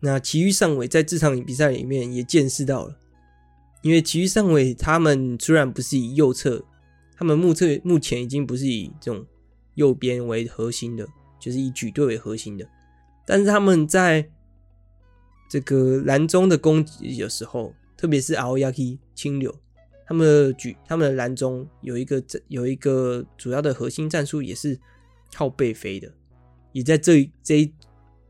[0.00, 2.96] 那崎玉上尾在这场比赛里面也见识到了，
[3.82, 6.64] 因为崎玉上尾他们虽然不是以右侧，
[7.16, 9.26] 他们目测目前已经不是以这种
[9.78, 11.06] 右边为核心的，
[11.40, 12.68] 就是以举队为核心的，
[13.24, 14.28] 但是他们在。
[15.50, 19.58] 这个蓝中的攻击的时候，特别是 Aoyagi 青柳，
[20.06, 24.78] 他们的举他们的蓝中有一个有一个主要的核心战术，也是
[25.32, 26.12] 靠背飞的，
[26.72, 27.74] 也在这这一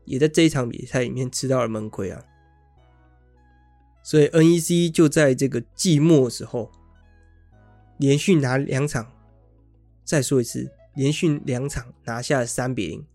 [0.05, 2.23] 也在这一场比赛里面吃到了闷亏啊。
[4.01, 6.71] 所以 NEC 就在这个季末时候，
[7.97, 9.11] 连续拿两场，
[10.05, 13.05] 再说一次，连续两场拿下三比零，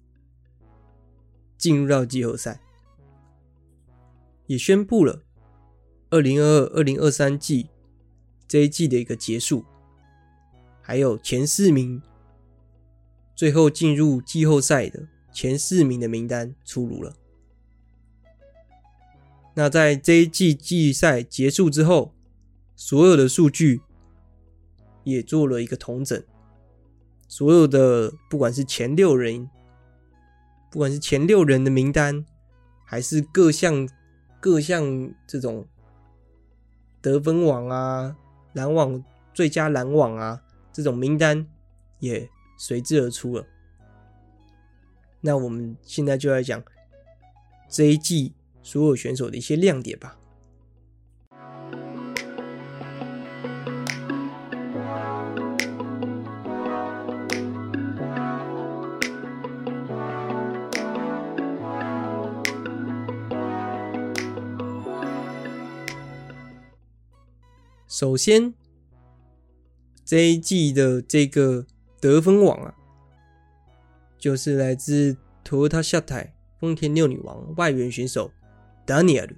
[1.57, 2.61] 进入到季后赛。
[4.47, 5.23] 也宣布了
[6.11, 7.71] 二零二二、二零二三季
[8.47, 9.65] 这一季的一个结束，
[10.83, 12.03] 还有前四名
[13.35, 17.17] 最后进入季后赛的前四名的名单出炉了。
[19.55, 22.13] 那在这一季季赛结束之后，
[22.77, 23.81] 所有的数据
[25.05, 26.23] 也做了一个统整，
[27.37, 29.51] 所有的不管是前六人，
[30.71, 32.25] 不管是前六人的名单，
[32.85, 33.89] 还是各项。
[34.39, 35.67] 各项这种
[37.01, 38.15] 得分网啊、
[38.53, 41.49] 篮网最佳篮网啊这种名单
[41.99, 42.29] 也
[42.59, 43.47] 随之而出了。
[45.23, 46.63] 那我们现在就来讲
[47.71, 50.19] 这一季所有选手的一些亮点吧。
[68.05, 68.53] 首先，
[70.05, 71.65] 这一季的这个
[72.03, 72.75] 得分王啊，
[74.19, 78.31] 就是来自 Toyota 下台丰田六女王外援选手
[78.87, 79.31] Daniel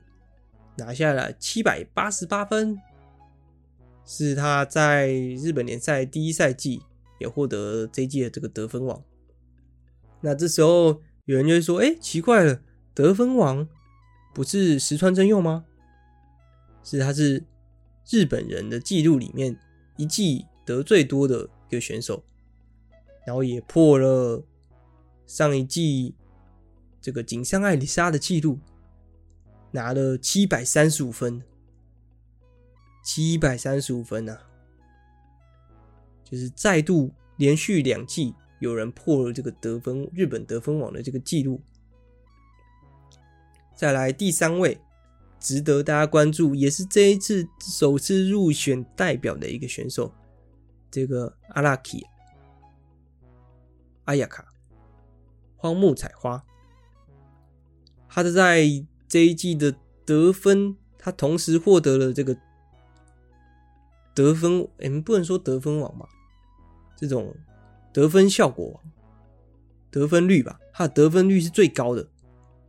[0.78, 2.76] 拿下了七百八十八分，
[4.04, 6.82] 是他在日本联赛第一赛季
[7.20, 9.00] 也获得这一季的这个得分王。
[10.22, 12.60] 那这时候有人就会说：“哎，奇怪了，
[12.92, 13.68] 得分王
[14.34, 15.66] 不是石川真佑吗？
[16.82, 17.44] 是，他是
[18.08, 19.58] 日本人的记录里面
[19.96, 22.22] 一季得最多的一个选手，
[23.26, 24.44] 然后也破了
[25.26, 26.14] 上一季
[27.00, 28.58] 这个井上爱丽莎的记录，
[29.70, 31.42] 拿了七百三十五分，
[33.04, 34.40] 七百三十五分啊，
[36.24, 41.60] 就是再度连续两季。”有人破了这个得分日本得分王的这个记录。
[43.74, 44.80] 再来第三位，
[45.46, 50.12] 值得大家关注，也是这一次首次入选代表的一个选手，
[50.90, 52.04] 这个阿拉基
[54.06, 54.44] 阿亚卡
[55.56, 56.44] 荒木彩花，
[58.08, 58.64] 他的在
[59.06, 59.72] 这一季的
[60.04, 62.36] 得分，他同时获得了这个
[64.16, 66.08] 得分，哎，不能说得分王吧，
[66.96, 67.32] 这种。
[67.92, 68.82] 得分效果，
[69.90, 72.06] 得分率吧，他的得分率是最高的，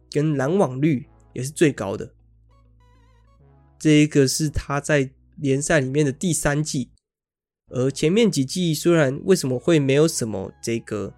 [0.10, 2.14] 跟拦网率也是最高的。
[3.80, 6.92] 这一个是他在联赛里面的第三季，
[7.70, 11.14] 而前面几季虽然为什么会没有什么这个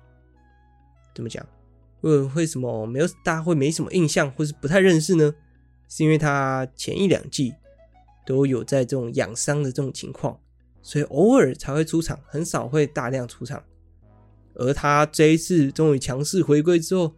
[1.15, 1.45] 怎么讲，
[2.01, 5.33] 为为什么没有大家会没什么印象或是不太认识呢？
[5.87, 7.53] 是因为他前一两季
[8.25, 10.39] 都有在这种养伤的这种情况，
[10.81, 13.63] 所以偶尔才会出场，很少会大量出场。
[14.53, 17.15] 而他这一次终于强势回归之后，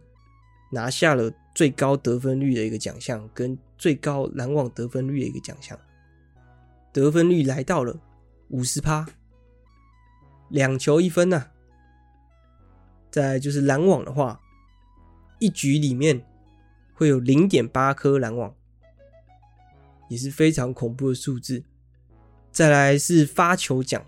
[0.70, 5.78] 拿下了最高得分率的一个奖项，跟最高拦网得分率的一个奖项，
[6.92, 8.00] 得分率来到了
[8.48, 9.06] 五十趴，
[10.48, 11.48] 两球一分呐、
[13.10, 14.40] 再就是拦网的话，
[15.38, 16.24] 一局里面
[16.94, 18.54] 会有零点八颗拦网，
[20.08, 21.64] 也是非常恐怖的数字。
[22.50, 24.04] 再来是发球奖，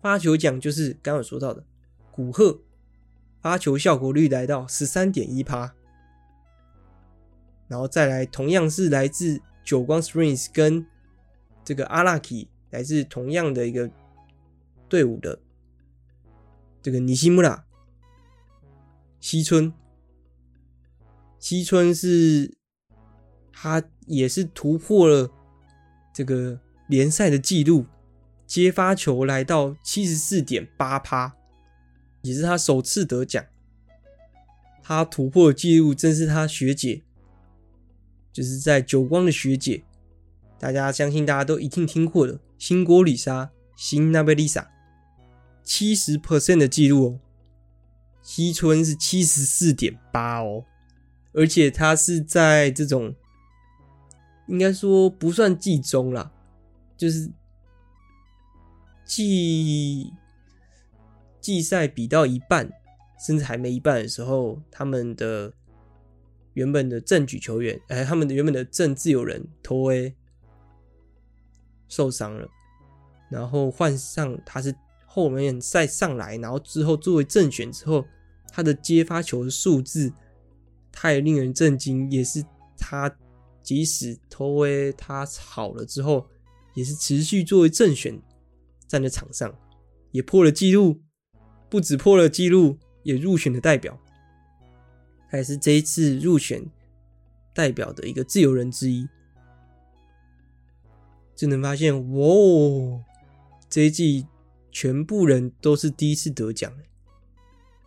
[0.00, 1.64] 发球奖就是刚刚有说到的。
[2.12, 2.60] 古贺
[3.40, 5.74] 发球效果率来到十三点一趴，
[7.68, 10.86] 然后再来同样是来自久光 Springs 跟
[11.64, 13.90] 这个阿拉基来自同样的一个
[14.88, 15.40] 队伍的
[16.80, 17.64] 这个尼西穆拉
[19.18, 19.72] 西村，
[21.38, 22.56] 西村是
[23.52, 25.30] 他也是突破了
[26.14, 27.86] 这个联赛的记录，
[28.46, 31.34] 接发球来到七十四点八趴。
[32.22, 33.44] 也是他首次得奖，
[34.82, 37.04] 他突破的记录正是他学姐，
[38.36, 39.82] 就是在久光的学姐，
[40.58, 44.70] 大家相信大家都一定听过的新锅里沙新娜贝丽莎
[45.62, 47.20] 七十 percent 的记录哦，
[48.20, 50.66] 西村是七十四点八哦，
[51.32, 53.14] 而且他是在这种
[54.48, 56.30] 应该说不算季中啦，
[56.94, 57.30] 就是
[59.06, 60.12] 季。
[61.40, 62.68] 季赛比到一半，
[63.24, 65.52] 甚至还没一半的时候，他们的
[66.56, 70.14] 原本的正举球员，哎，他们的原本的正自由人托威
[71.86, 72.48] 受伤了，
[73.30, 78.06] 然后换上他是后面再上来，然后之后作为正选之后，
[78.50, 80.10] 他的接发球的数字
[80.90, 82.42] 太令人震惊，也是
[82.78, 83.14] 他
[83.62, 86.26] 即使托威他好了之后，
[86.74, 88.18] 也是持续作为正选
[88.88, 89.54] 站在场上，
[90.10, 91.02] 也破了纪录。
[91.68, 94.00] 不止破了纪录，也入选了代表，
[95.28, 96.64] 还是这一次入选
[97.54, 99.08] 代表的一个自由人之一。
[101.34, 103.04] 就能发现，哇哦，
[103.68, 104.26] 这一季
[104.72, 106.72] 全部人都是第一次得奖，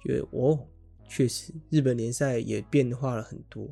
[0.04, 0.68] 觉得哦，
[1.08, 3.68] 确实日本联赛也变化了很多，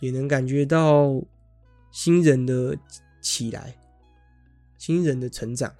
[0.00, 1.22] 也能感觉到
[1.92, 2.76] 新人的
[3.20, 3.76] 起来，
[4.78, 5.72] 新人的成长。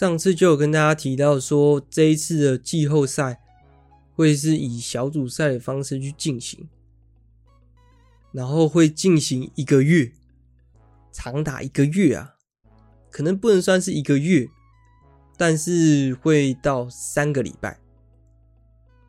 [0.00, 3.38] 上次就有跟大家提到说，这一次的季后赛
[4.16, 6.66] 会是以小组赛的方式去进行，
[8.32, 10.12] 然后会进行一个月，
[11.12, 12.36] 长达一个月啊，
[13.10, 14.48] 可能不能算是一个月，
[15.36, 17.78] 但是会到三个礼拜，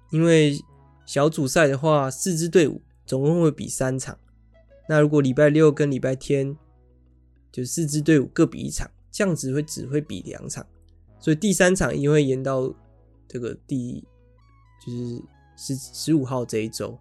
[0.10, 0.60] 因为
[1.06, 4.20] 小组赛的话，四支队伍总共会比三场，
[4.89, 6.58] 那如果礼拜六跟礼拜天，
[7.50, 10.68] 就四支队伍各比一场，这样子会只会比两场。
[11.22, 12.74] 所以第三场因为延到
[13.28, 14.04] 这个第
[14.86, 15.24] 就是
[15.56, 17.00] 十十五号这一周，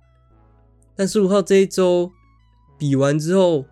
[0.94, 2.12] 但十五号这一周
[2.78, 3.64] 比完之后，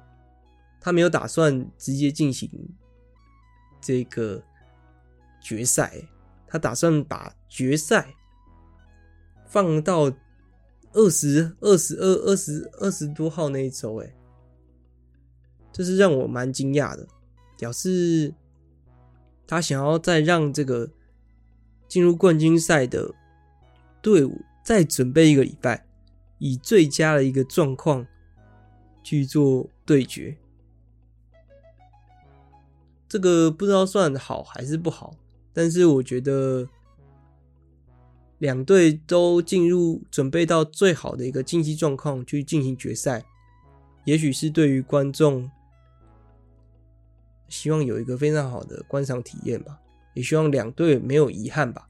[0.80, 2.50] 他没有打算直接进行
[3.80, 4.42] 这个
[5.40, 6.08] 决赛，
[6.46, 8.14] 他打算把决赛
[9.46, 10.10] 放到
[10.94, 14.14] 二十二十二二十二十多号那一周，哎，
[15.70, 17.06] 这是让我蛮惊讶的，
[17.58, 18.32] 表示
[19.48, 20.90] 他想要再让这个
[21.88, 23.12] 进入冠军赛的
[24.02, 25.86] 队伍再准备一个礼拜，
[26.38, 28.06] 以最佳的一个状况
[29.02, 30.36] 去做对决。
[33.08, 35.16] 这个不知道算好还是不好，
[35.54, 36.68] 但是我觉得
[38.36, 43.24] 两队都进入准备到最好的一个竞技状况去进行决赛，
[44.04, 45.50] 也许是对于观众
[47.48, 49.78] 希望有一个非常好的观赏体验吧，
[50.14, 51.88] 也希望两队没有遗憾吧。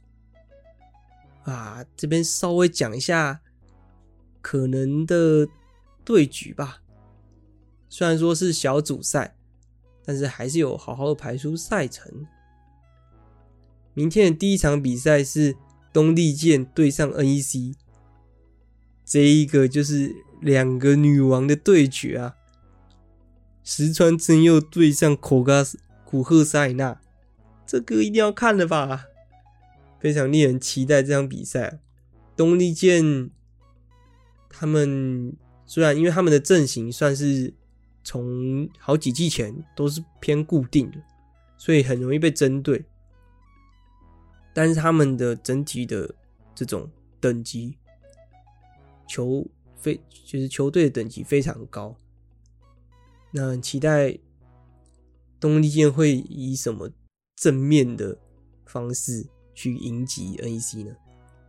[1.45, 3.41] 啊，这边稍微讲一下
[4.41, 5.49] 可能的
[6.05, 6.83] 对局吧，
[7.89, 9.35] 虽然说是小组赛。
[10.09, 12.27] 但是还是有好好的排出赛程。
[13.93, 15.55] 明天的第一场比赛是
[15.93, 17.75] 东丽箭对上 NEC，
[19.05, 22.37] 这一个就是两个女王的对决啊！
[23.71, 25.63] 石川真佑对上古贺
[26.07, 26.99] 古贺塞纳，
[27.67, 29.05] 这个一定要看了吧？
[30.01, 31.79] 非常令人期待这场比赛。
[32.35, 33.29] 东丽健
[34.49, 37.53] 他们虽然因为他们的阵型算是。
[38.05, 40.97] 从好几季前都是偏固定的，
[41.59, 42.83] 所以很容易被针对。
[44.55, 46.15] 但是他们的整体的
[46.55, 46.91] 这种
[47.21, 47.77] 等级，
[49.07, 49.47] 球
[49.77, 51.95] 非就是球队的等级非常高。
[53.31, 54.19] 那很期待
[55.39, 56.91] 东丽箭会以什么
[57.37, 58.19] 正面的
[58.67, 60.97] 方式去迎击 NEC 呢？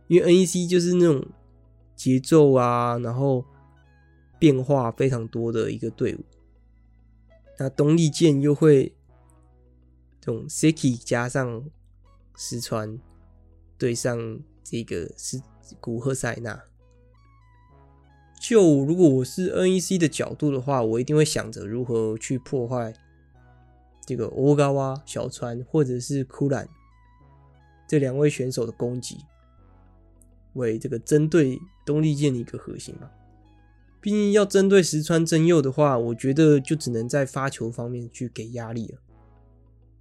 [0.08, 1.26] 因为 NEC 就是那种
[1.96, 3.44] 节奏啊，然后
[4.38, 6.24] 变化非常多的一个队伍。
[7.58, 8.94] 那东丽箭又会
[10.20, 11.68] 这种 Seki 加上
[12.36, 12.98] 石川
[13.76, 15.42] 对上这个是
[15.80, 16.62] 古贺塞纳，
[18.50, 22.92] 就如果我是 NEC 的角度的话，我一定会想着如何去破坏
[24.04, 26.68] 这个欧高洼小川或者是库兰
[27.86, 29.18] 这两位选手的攻击，
[30.54, 33.08] 为这个针对东丽箭的一个核心吧。
[34.00, 38.98] 毕竟要针对石川真佑的话，我觉得就只能在发球方面去给压力了，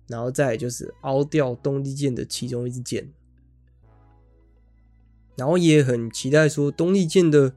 [0.07, 3.13] 然后再就是凹掉东丽箭的其中一支箭，
[5.35, 7.53] 然后也很期待说东丽箭的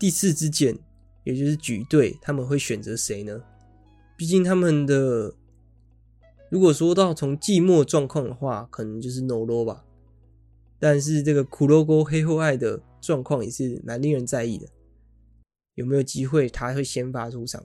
[0.00, 0.76] 第四支箭，
[1.24, 3.40] 也就是举队，他们会选择谁呢？
[4.16, 5.34] 毕竟他们的
[6.50, 9.84] 如果说到从季末状况的话，可能就是 Noro 吧，
[10.78, 14.66] 但是这个苦萝沟黑后爱的状况也是蛮令人在意的。
[15.74, 17.62] 有没有机会他会先发出场，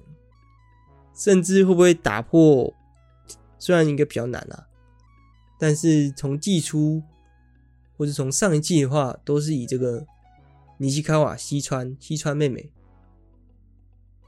[1.16, 2.74] 甚至会不会打破？
[3.58, 4.68] 虽然应该比较难啊，
[5.58, 7.02] 但是从季初
[7.98, 10.06] 或者从上一季的话，都是以这个
[10.78, 12.72] 尼西卡瓦西川西川妹妹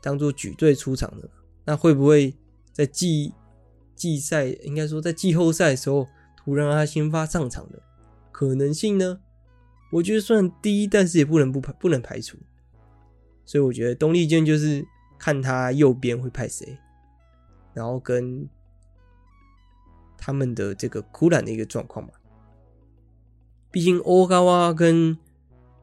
[0.01, 1.29] 当做举队出场的。
[1.65, 2.33] 那会不会
[2.71, 3.33] 在季
[3.93, 7.81] 季赛，应该说在季后赛的时候，突然让他先发上场的
[8.31, 9.19] 可能性呢？
[9.91, 12.37] 我觉得算低，但是也不能不排不能排除。
[13.45, 14.85] 所以我觉得东丽健就是
[15.17, 16.77] 看他右边会派谁，
[17.73, 18.47] 然后跟
[20.17, 22.11] 他们的这个库兰的一个状况嘛。
[23.71, 25.17] 毕竟欧高洼跟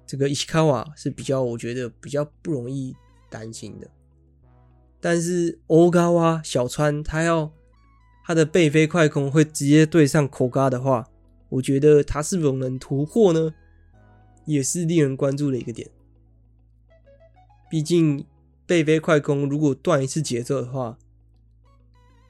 [0.06, 2.94] 这个伊西卡瓦是比较，我觉得比较不容易
[3.30, 3.90] 担心的。
[5.00, 7.52] 但是欧高哇小川他要
[8.24, 11.08] 他的背飞快攻会直接对上口嘎的话，
[11.50, 13.54] 我觉得他是否能突破呢？
[14.46, 15.90] 也是令人关注的一个点。
[17.70, 18.26] 毕竟
[18.66, 20.98] 背飞快攻，如果断一次节奏的话，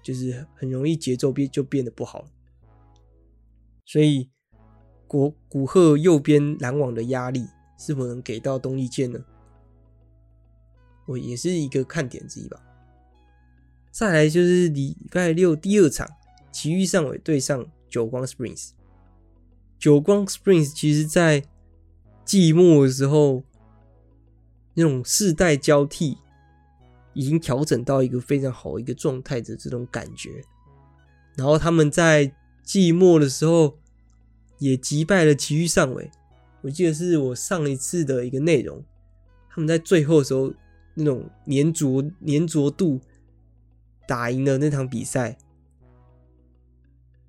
[0.03, 2.27] 就是很容易节奏变就变得不好。
[3.85, 4.31] 所以，
[5.07, 7.47] 古古贺右边拦网的压力
[7.77, 9.25] 是否能给到东丽健呢？
[11.07, 12.61] 我也是一个看点之一吧。
[13.91, 16.09] 再来就是礼拜六第二场，
[16.53, 18.71] 埼玉上尾对上久光 Springs。
[19.79, 21.45] 久光 Springs 其实在
[22.25, 23.43] 季末的时候。
[24.77, 26.19] 那种世代交替
[27.13, 30.45] 已经调整到一个非常好一个状态的这种感觉，
[31.37, 33.79] 然后他们在季末的时候
[34.59, 36.11] 也击败了埼玉上尾，
[36.65, 38.83] 我记得是我上一次的一个内容，
[39.51, 40.51] 他们在最后的时候
[40.95, 42.99] 那种粘着粘着度
[44.09, 45.37] 打赢了那场比赛，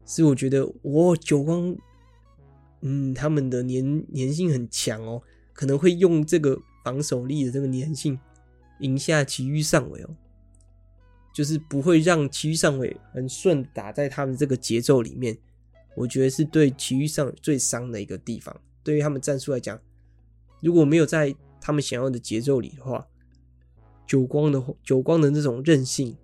[0.06, 1.76] 是我觉得我九光
[2.80, 5.22] 嗯，他们的粘粘性很强哦，
[5.52, 8.18] 可能会用这个防守力的这个粘性
[8.80, 10.16] 赢下埼玉上尾哦，
[11.34, 15.38] 就是不会让埼玉上尾很顺打在他们这个节奏里面。
[15.98, 18.56] 我觉得是对埼玉上最伤的一个地方。
[18.86, 19.82] 对于他们战术来讲，
[20.62, 23.08] 如果没有在他们想要的节奏里的话，
[24.06, 26.16] 久光的久光的那种韧性，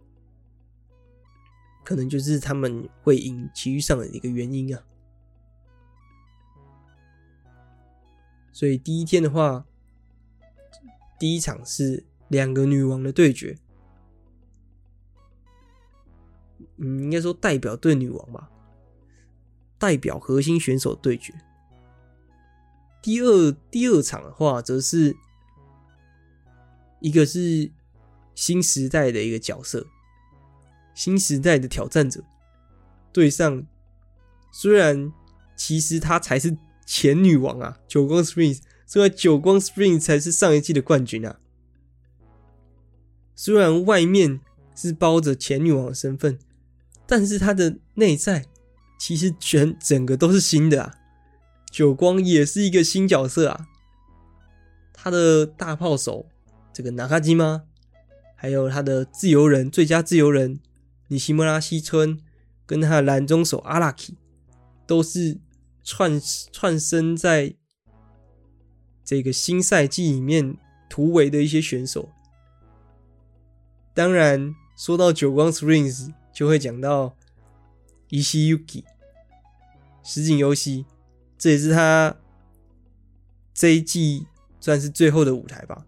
[1.84, 4.84] 可能就是他们会赢其余上的一个原因啊。
[8.53, 9.66] 所以第一天的话，
[11.18, 13.57] 第一场是两个女王的对决，
[16.78, 18.51] 嗯，应该说代表对女王吧，
[19.80, 21.34] 代表核心选手对决。
[23.02, 25.16] 第二第二场的话，则是
[26.99, 27.72] 一个是
[28.36, 29.88] 新时代的一个角色，
[30.93, 32.24] 新时代的挑战者
[33.12, 33.66] 对上，
[34.52, 35.12] 虽然
[35.56, 36.58] 其实他才是。
[36.84, 41.39] 前女王啊，久光 Springs，虽然久光 Spring 才是上一季的冠军啊。
[43.34, 44.41] 虽然外面
[44.76, 46.38] 是包着前女王的身份，
[47.08, 48.45] 但是他的内在
[48.99, 50.95] 其实全整个都是新的啊。
[51.72, 53.67] 久光也是一个新角色啊。
[54.93, 56.28] 他的大炮手
[56.72, 57.63] 这个纳卡基吗，
[58.36, 60.59] 还有他的自由人最佳自由人
[61.07, 62.19] 尼西莫拉西村，
[62.67, 64.15] 跟他的蓝中手阿拉基
[64.86, 65.39] 都是。
[65.84, 66.22] 串
[66.53, 67.55] 串生在
[69.03, 70.55] 这个新赛季里面
[70.88, 72.09] 突围的一些选手，
[73.91, 77.15] 当然说到久光 Springs 就会讲到
[78.09, 78.84] 伊西 Yuki
[80.03, 80.86] 石井优希，
[81.42, 82.16] 这也是他
[83.52, 84.28] 这一季
[84.60, 85.88] 算是最后的舞台吧。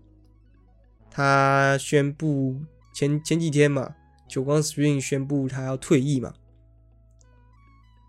[1.11, 2.57] 他宣布
[2.91, 3.93] 前前几天嘛，
[4.27, 6.33] 久光 Spring 宣布他要退役嘛，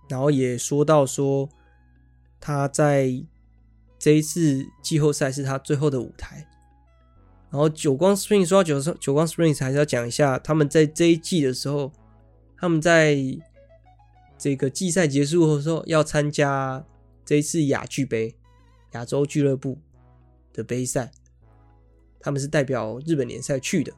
[0.08, 1.50] 然后也说到说。
[2.46, 3.24] 他在
[3.98, 6.46] 这一次季后赛是他最后的舞台，
[7.50, 11.90] 然后久光 Spring 说到久久光 Spring 还是要讲一下，他们在这一季的时候，
[12.58, 13.16] 他们在
[14.36, 16.84] 这个季赛结束的时候要参加
[17.24, 18.36] 这一次亚俱杯
[18.92, 19.78] 亚洲俱乐部
[20.52, 21.12] 的杯赛，
[22.20, 23.92] 他们是代表日本联赛去的，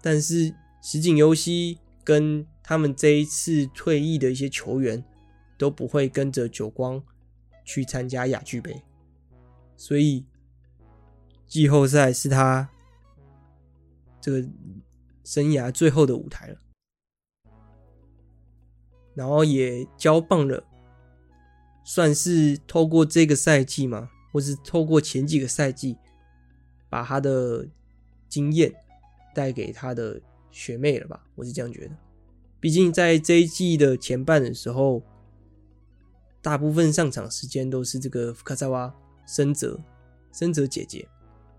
[0.00, 5.04] 但是石井优希跟他们这一次退役的一些球员
[5.56, 7.02] 都不会跟着久光。
[7.68, 8.80] 去参加亚俱杯，
[9.76, 10.24] 所以
[11.48, 12.70] 季后赛是他
[14.20, 14.48] 这个
[15.24, 16.60] 生涯最后的舞台了。
[19.16, 20.64] 然后也交棒了，
[21.86, 25.96] 算是透过这个赛季嘛，或是透过前几个赛季，
[26.90, 27.66] 把他的
[28.28, 28.74] 经验
[29.34, 30.20] 带给他的
[30.50, 31.24] 学妹了吧？
[31.36, 31.96] 我是这样觉得。
[32.60, 35.02] 毕竟在这一季的前半的时候。
[36.42, 38.94] 大部分上场时间都是这个福卡萨瓦
[39.26, 39.80] 森泽
[40.30, 41.04] 森泽姐姐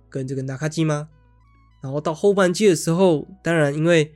[0.08, 1.10] 跟这个纳卡基玛，
[1.82, 4.10] 然后到后半季的时候，当然因为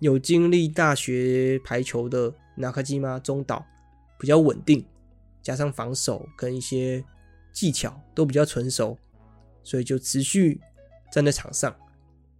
[0.00, 3.64] 有经历大学排球的纳卡基玛中岛
[4.18, 4.84] 比较稳定，
[5.42, 7.04] 加上防守跟一些
[7.52, 8.96] 技巧都比较纯熟，
[9.62, 10.60] 所以就持续
[11.10, 11.74] 站在场上。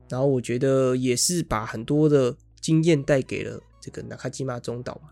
[0.08, 5.10] 然后我觉得也是把很多的经验带给了这个纳卡基玛中岛嘛。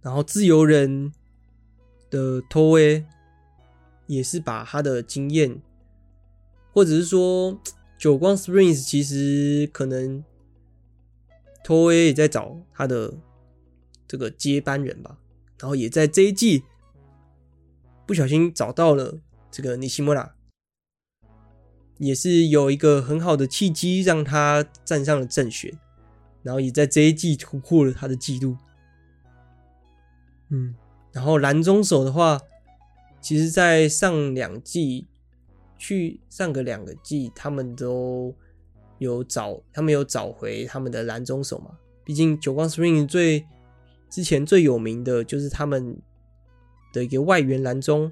[0.00, 1.12] 然后自由人。
[2.10, 3.06] 的托威
[4.08, 5.62] 也是把他的经验，
[6.72, 7.56] 或者是说
[7.96, 10.24] 久光 Springs 其实可能
[11.62, 13.14] 托威也在找他的
[14.08, 15.20] 这个接班人吧，
[15.60, 16.64] 然后也在这一季
[18.10, 19.20] 不小心找到了
[19.52, 20.34] 这个尼西莫拉，
[21.98, 25.72] 也是有一个很好的契机让他站上了正选，
[26.42, 28.56] 然后也在这一季突破了他的纪录，
[30.48, 30.74] 嗯。
[31.12, 32.40] 然后蓝中手的话，
[33.20, 35.06] 其实，在上两季，
[35.78, 38.34] 去上个两个季，他们都
[38.98, 41.78] 有找，他们有找回他们的蓝中手嘛。
[42.02, 43.46] 毕竟久光 spring 最
[44.08, 45.96] 之前最有名的就是他们
[46.92, 48.10] 的一个外援蓝中，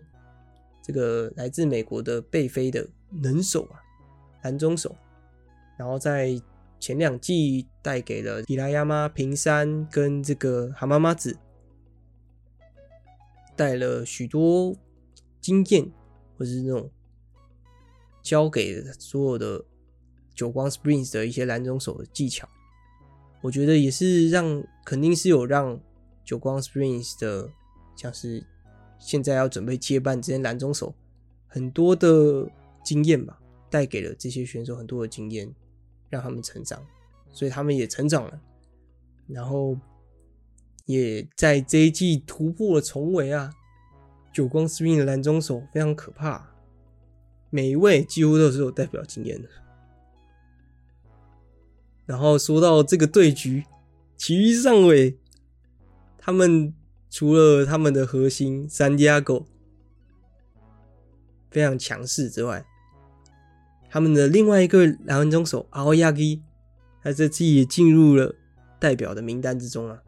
[0.83, 3.81] 这个来自美国的贝菲的能手啊，
[4.43, 4.95] 蓝中手。
[5.77, 6.41] 然后在
[6.81, 11.37] 前两季带给了伊拉亚妈平山跟这个蛤妈妈子。
[13.57, 14.73] 带了许多
[15.41, 15.91] 经验，
[16.37, 16.89] 或者是那种
[18.23, 19.65] 教给所有的
[20.33, 22.49] 久光 Springs 的一些蓝中手的技巧，
[23.41, 25.81] 我觉得也是让肯定是有让
[26.25, 27.51] 久光 Springs 的
[27.97, 28.47] 像是
[28.99, 30.95] 现在要准备接班这些蓝中手
[31.47, 32.51] 很多的
[32.85, 33.39] 经验吧，
[33.71, 35.53] 带给了这些选手很多的经验，
[36.09, 36.85] 让他们成长，
[37.33, 38.41] 所以他们也成长了，
[39.27, 39.77] 然后。
[40.89, 43.53] 也在这一季突破了重围啊！
[44.33, 46.49] 久光 Spring 的蓝中手非常可怕，
[47.51, 49.51] 每一位几乎都是有代表经验的。
[52.07, 53.67] 然后说到这个对局，
[54.17, 55.19] 其余上尾
[56.17, 56.73] 他们
[57.11, 59.45] 除了他们的核心三 Diego
[61.51, 62.65] 非常强势之外，
[63.91, 66.43] 他们的另外一个蓝中手 Aoyagi，
[67.03, 68.35] 他这次也进入了
[68.79, 70.03] 代表的名单之中啊。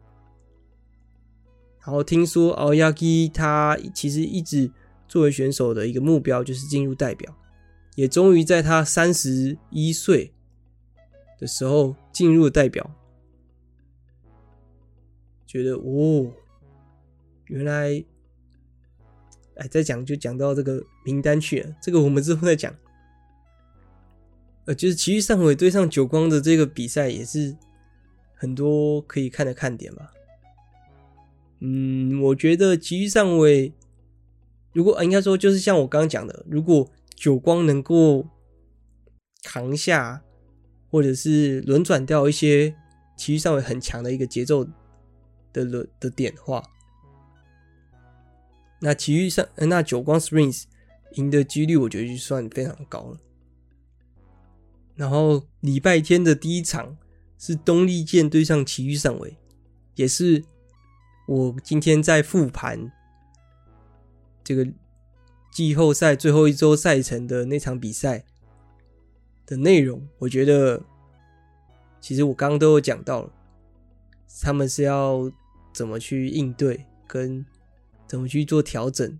[1.79, 4.71] 然后听说 Aoyagi 他其实一直
[5.07, 7.35] 作为选手的一个目标就是进入代表，
[7.95, 10.31] 也终于在他三十一岁
[11.39, 12.91] 的时候进入了代表。
[15.47, 16.31] 觉得哦，
[17.51, 18.03] 原来
[19.55, 22.73] 哎，再讲就讲到这个名单去了，这个我们之后再讲。
[24.65, 27.57] 呃，就是埼玉上尾对上久光的这个比赛，也是
[28.33, 30.13] 很多可以看的看点吧。
[31.59, 33.73] 嗯，我觉得埼玉上尾，
[34.71, 38.25] 如果应该说就是像我刚刚讲的，如果久光能够
[39.43, 40.21] 扛下，
[40.89, 42.73] 或者是轮转掉一些
[43.17, 44.65] 埼玉上尾很强的一个节奏
[45.51, 46.63] 的轮的点的话，
[48.83, 50.63] 那其余上那久光 Springs
[51.13, 53.17] 赢的几率，我觉得就算非常高了。
[54.95, 56.97] 然后礼拜天的第一场
[57.37, 59.37] 是东丽箭对上埼玉上尾，
[59.95, 60.43] 也是
[61.27, 62.91] 我今天在复盘
[64.43, 64.67] 这个
[65.51, 68.25] 季后赛最后一周赛程的那场比赛
[69.45, 70.07] 的内容。
[70.17, 70.81] 我觉得
[71.99, 73.31] 其实我刚刚都有讲到了，
[74.41, 75.31] 他们是要
[75.73, 77.45] 怎么去应对，跟
[78.11, 79.17] 怎么去做调整。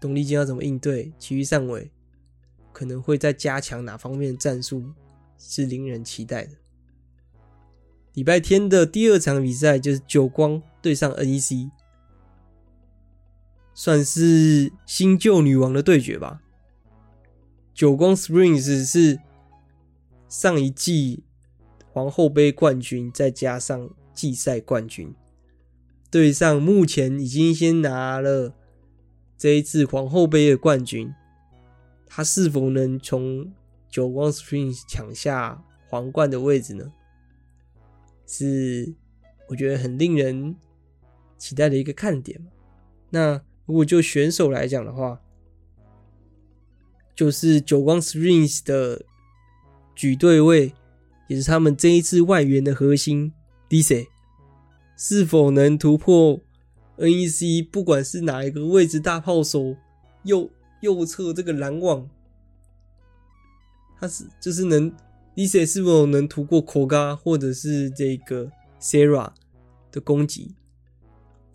[0.00, 1.88] 董丽箭要怎么应对其余上尾？
[2.72, 4.92] 可能会再加强哪方面的战术，
[5.38, 6.50] 是令人期待的。
[8.14, 11.70] 礼拜天的第二场比赛就是久光对上 NEC，
[13.72, 16.42] 算是新旧女王的对决吧。
[17.72, 19.20] 久光 Springs 是
[20.28, 21.22] 上一季
[21.92, 25.14] 皇后杯冠军，再加上季赛冠军，
[26.12, 28.54] 对上目前已经先拿了
[29.38, 31.10] 这一次皇后杯的冠军。
[32.06, 33.50] 他是否能从
[33.88, 36.92] 久光 Springs 抢下皇冠的位置呢？
[38.26, 38.94] 是
[39.48, 40.54] 我觉得很令人
[41.38, 42.46] 期待的一个看点。
[43.08, 45.22] 那如果就选手来讲的话，
[47.16, 49.06] 就是久光 Springs 的
[49.94, 50.74] 举队位，
[51.28, 53.32] 也是他们这一次外援的核心
[53.70, 54.08] Dise，
[55.04, 56.40] 是否能突破
[56.96, 57.68] NEC？
[57.68, 59.74] 不管是哪一个位置大炮手，
[60.22, 60.48] 右
[60.80, 62.08] 右侧这个拦网，
[63.98, 64.92] 他是就是能
[65.34, 69.32] Lisa 是否能突破 Koga 或者是这个 Sarah
[69.90, 70.54] 的攻击，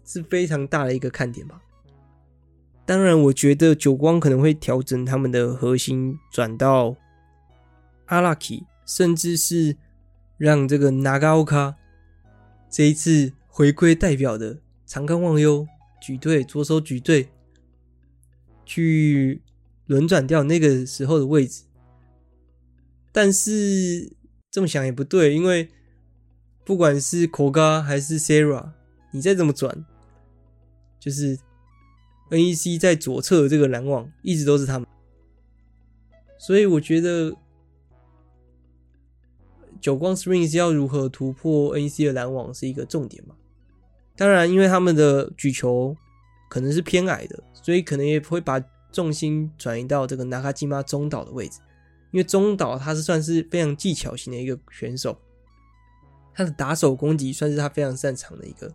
[0.04, 1.62] 是非常大的一个看点吧。
[2.86, 6.98] 当然，我觉得久光可能会调整他们的核心转到
[8.10, 9.78] Araki，甚至是
[10.38, 11.76] 让这个 Nagaoka
[12.70, 15.68] 这一次回归代表的长冈望悠
[16.00, 17.30] 举队左手举队。
[18.64, 19.42] 去
[19.86, 21.64] 轮转掉那个时候的位置，
[23.14, 24.12] 但是
[24.52, 25.70] 这么想也不对，因为
[26.66, 28.74] 不管是 Koga 还是 Sara，
[29.12, 29.86] 你再怎么转，
[31.00, 31.40] 就是
[32.30, 34.88] NEC 在左侧这个拦网一直都是他们，
[36.38, 37.34] 所以我觉得
[39.80, 43.36] 久光 Springs 要如何突破 NEC 的拦网是一个重点嘛。
[44.18, 45.96] 当然，因为他们的举球。
[46.50, 48.58] 可能是偏矮的，所以可能也会把
[48.90, 51.60] 重心转移到这个纳卡基玛中岛的位置。
[52.12, 55.20] 因为中岛他是算是非常技巧型的一个选手，
[56.34, 58.74] 他的打手攻击算是他非常擅长的一个。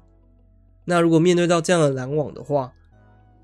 [0.84, 2.74] 那如果面对到这样的拦网的话，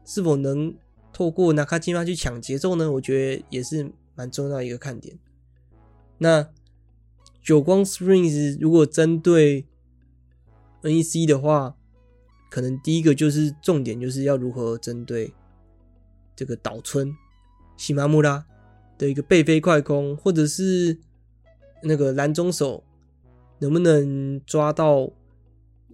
[0.04, 0.76] 是否能
[1.10, 2.92] 透过纳卡基玛去抢节奏呢？
[2.92, 5.18] 我觉得也是蛮重要一个看点。
[6.18, 6.46] 那
[7.40, 9.66] 久光 Springs 如果针对
[10.82, 11.76] NEC 的话，
[12.50, 15.32] 可能第一个就是重点，就是要如何针对
[16.34, 17.14] 这个岛村
[17.76, 18.46] 西马木拉
[18.96, 20.98] 的一个背飞快攻，或者是
[21.82, 22.82] 那个蓝中手
[23.58, 25.10] 能不能抓到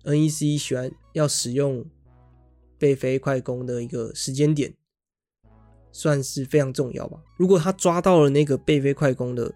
[0.05, 1.85] NEC 喜欢要使用
[2.79, 4.75] 背飞快攻的一个时间点，
[5.91, 7.19] 算是非常重要吧。
[7.37, 9.53] 如果他抓到了那个背飞快攻的，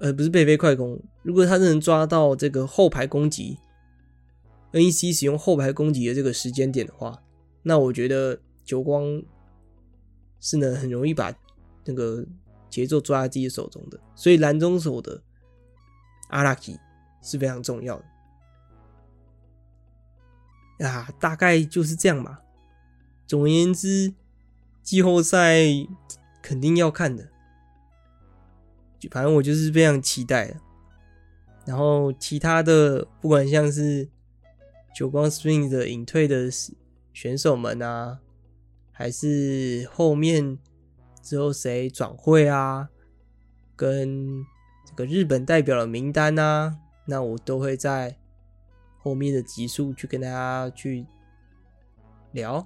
[0.00, 3.56] 呃，不是背飞快攻，如果他能抓到这个后排攻击。
[4.74, 7.22] NEC 使用后排攻击的这个时间点的话，
[7.62, 9.22] 那我觉得久光
[10.40, 11.32] 是能很容易把
[11.84, 12.26] 那个
[12.68, 15.22] 节奏抓在自己手中的，所以蓝中手的
[16.30, 16.76] 阿拉基
[17.22, 18.04] 是非常重要的。
[20.88, 22.42] 啊，大概就是这样吧。
[23.28, 24.12] 总而言之，
[24.82, 25.64] 季后赛
[26.42, 27.30] 肯定要看的，
[29.10, 30.60] 反正我就是非常期待的。
[31.64, 34.08] 然后其他的，不管像是
[34.94, 36.48] 久光 Spring 的隐退的
[37.12, 38.20] 选手们啊，
[38.92, 40.56] 还是后面
[41.20, 42.88] 之后谁转会啊，
[43.74, 44.44] 跟
[44.86, 48.16] 这个日本代表的名单啊，那我都会在
[48.98, 51.04] 后面的集数去跟大家去
[52.30, 52.64] 聊，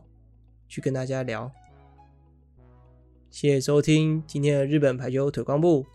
[0.68, 1.51] 去跟大家聊。
[3.31, 5.87] 谢谢收听今天的日本排球推广部，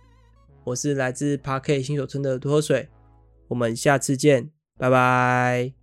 [0.64, 2.90] 我是来自 Park 新手村的多水，
[3.50, 5.83] 我们下次见，拜拜。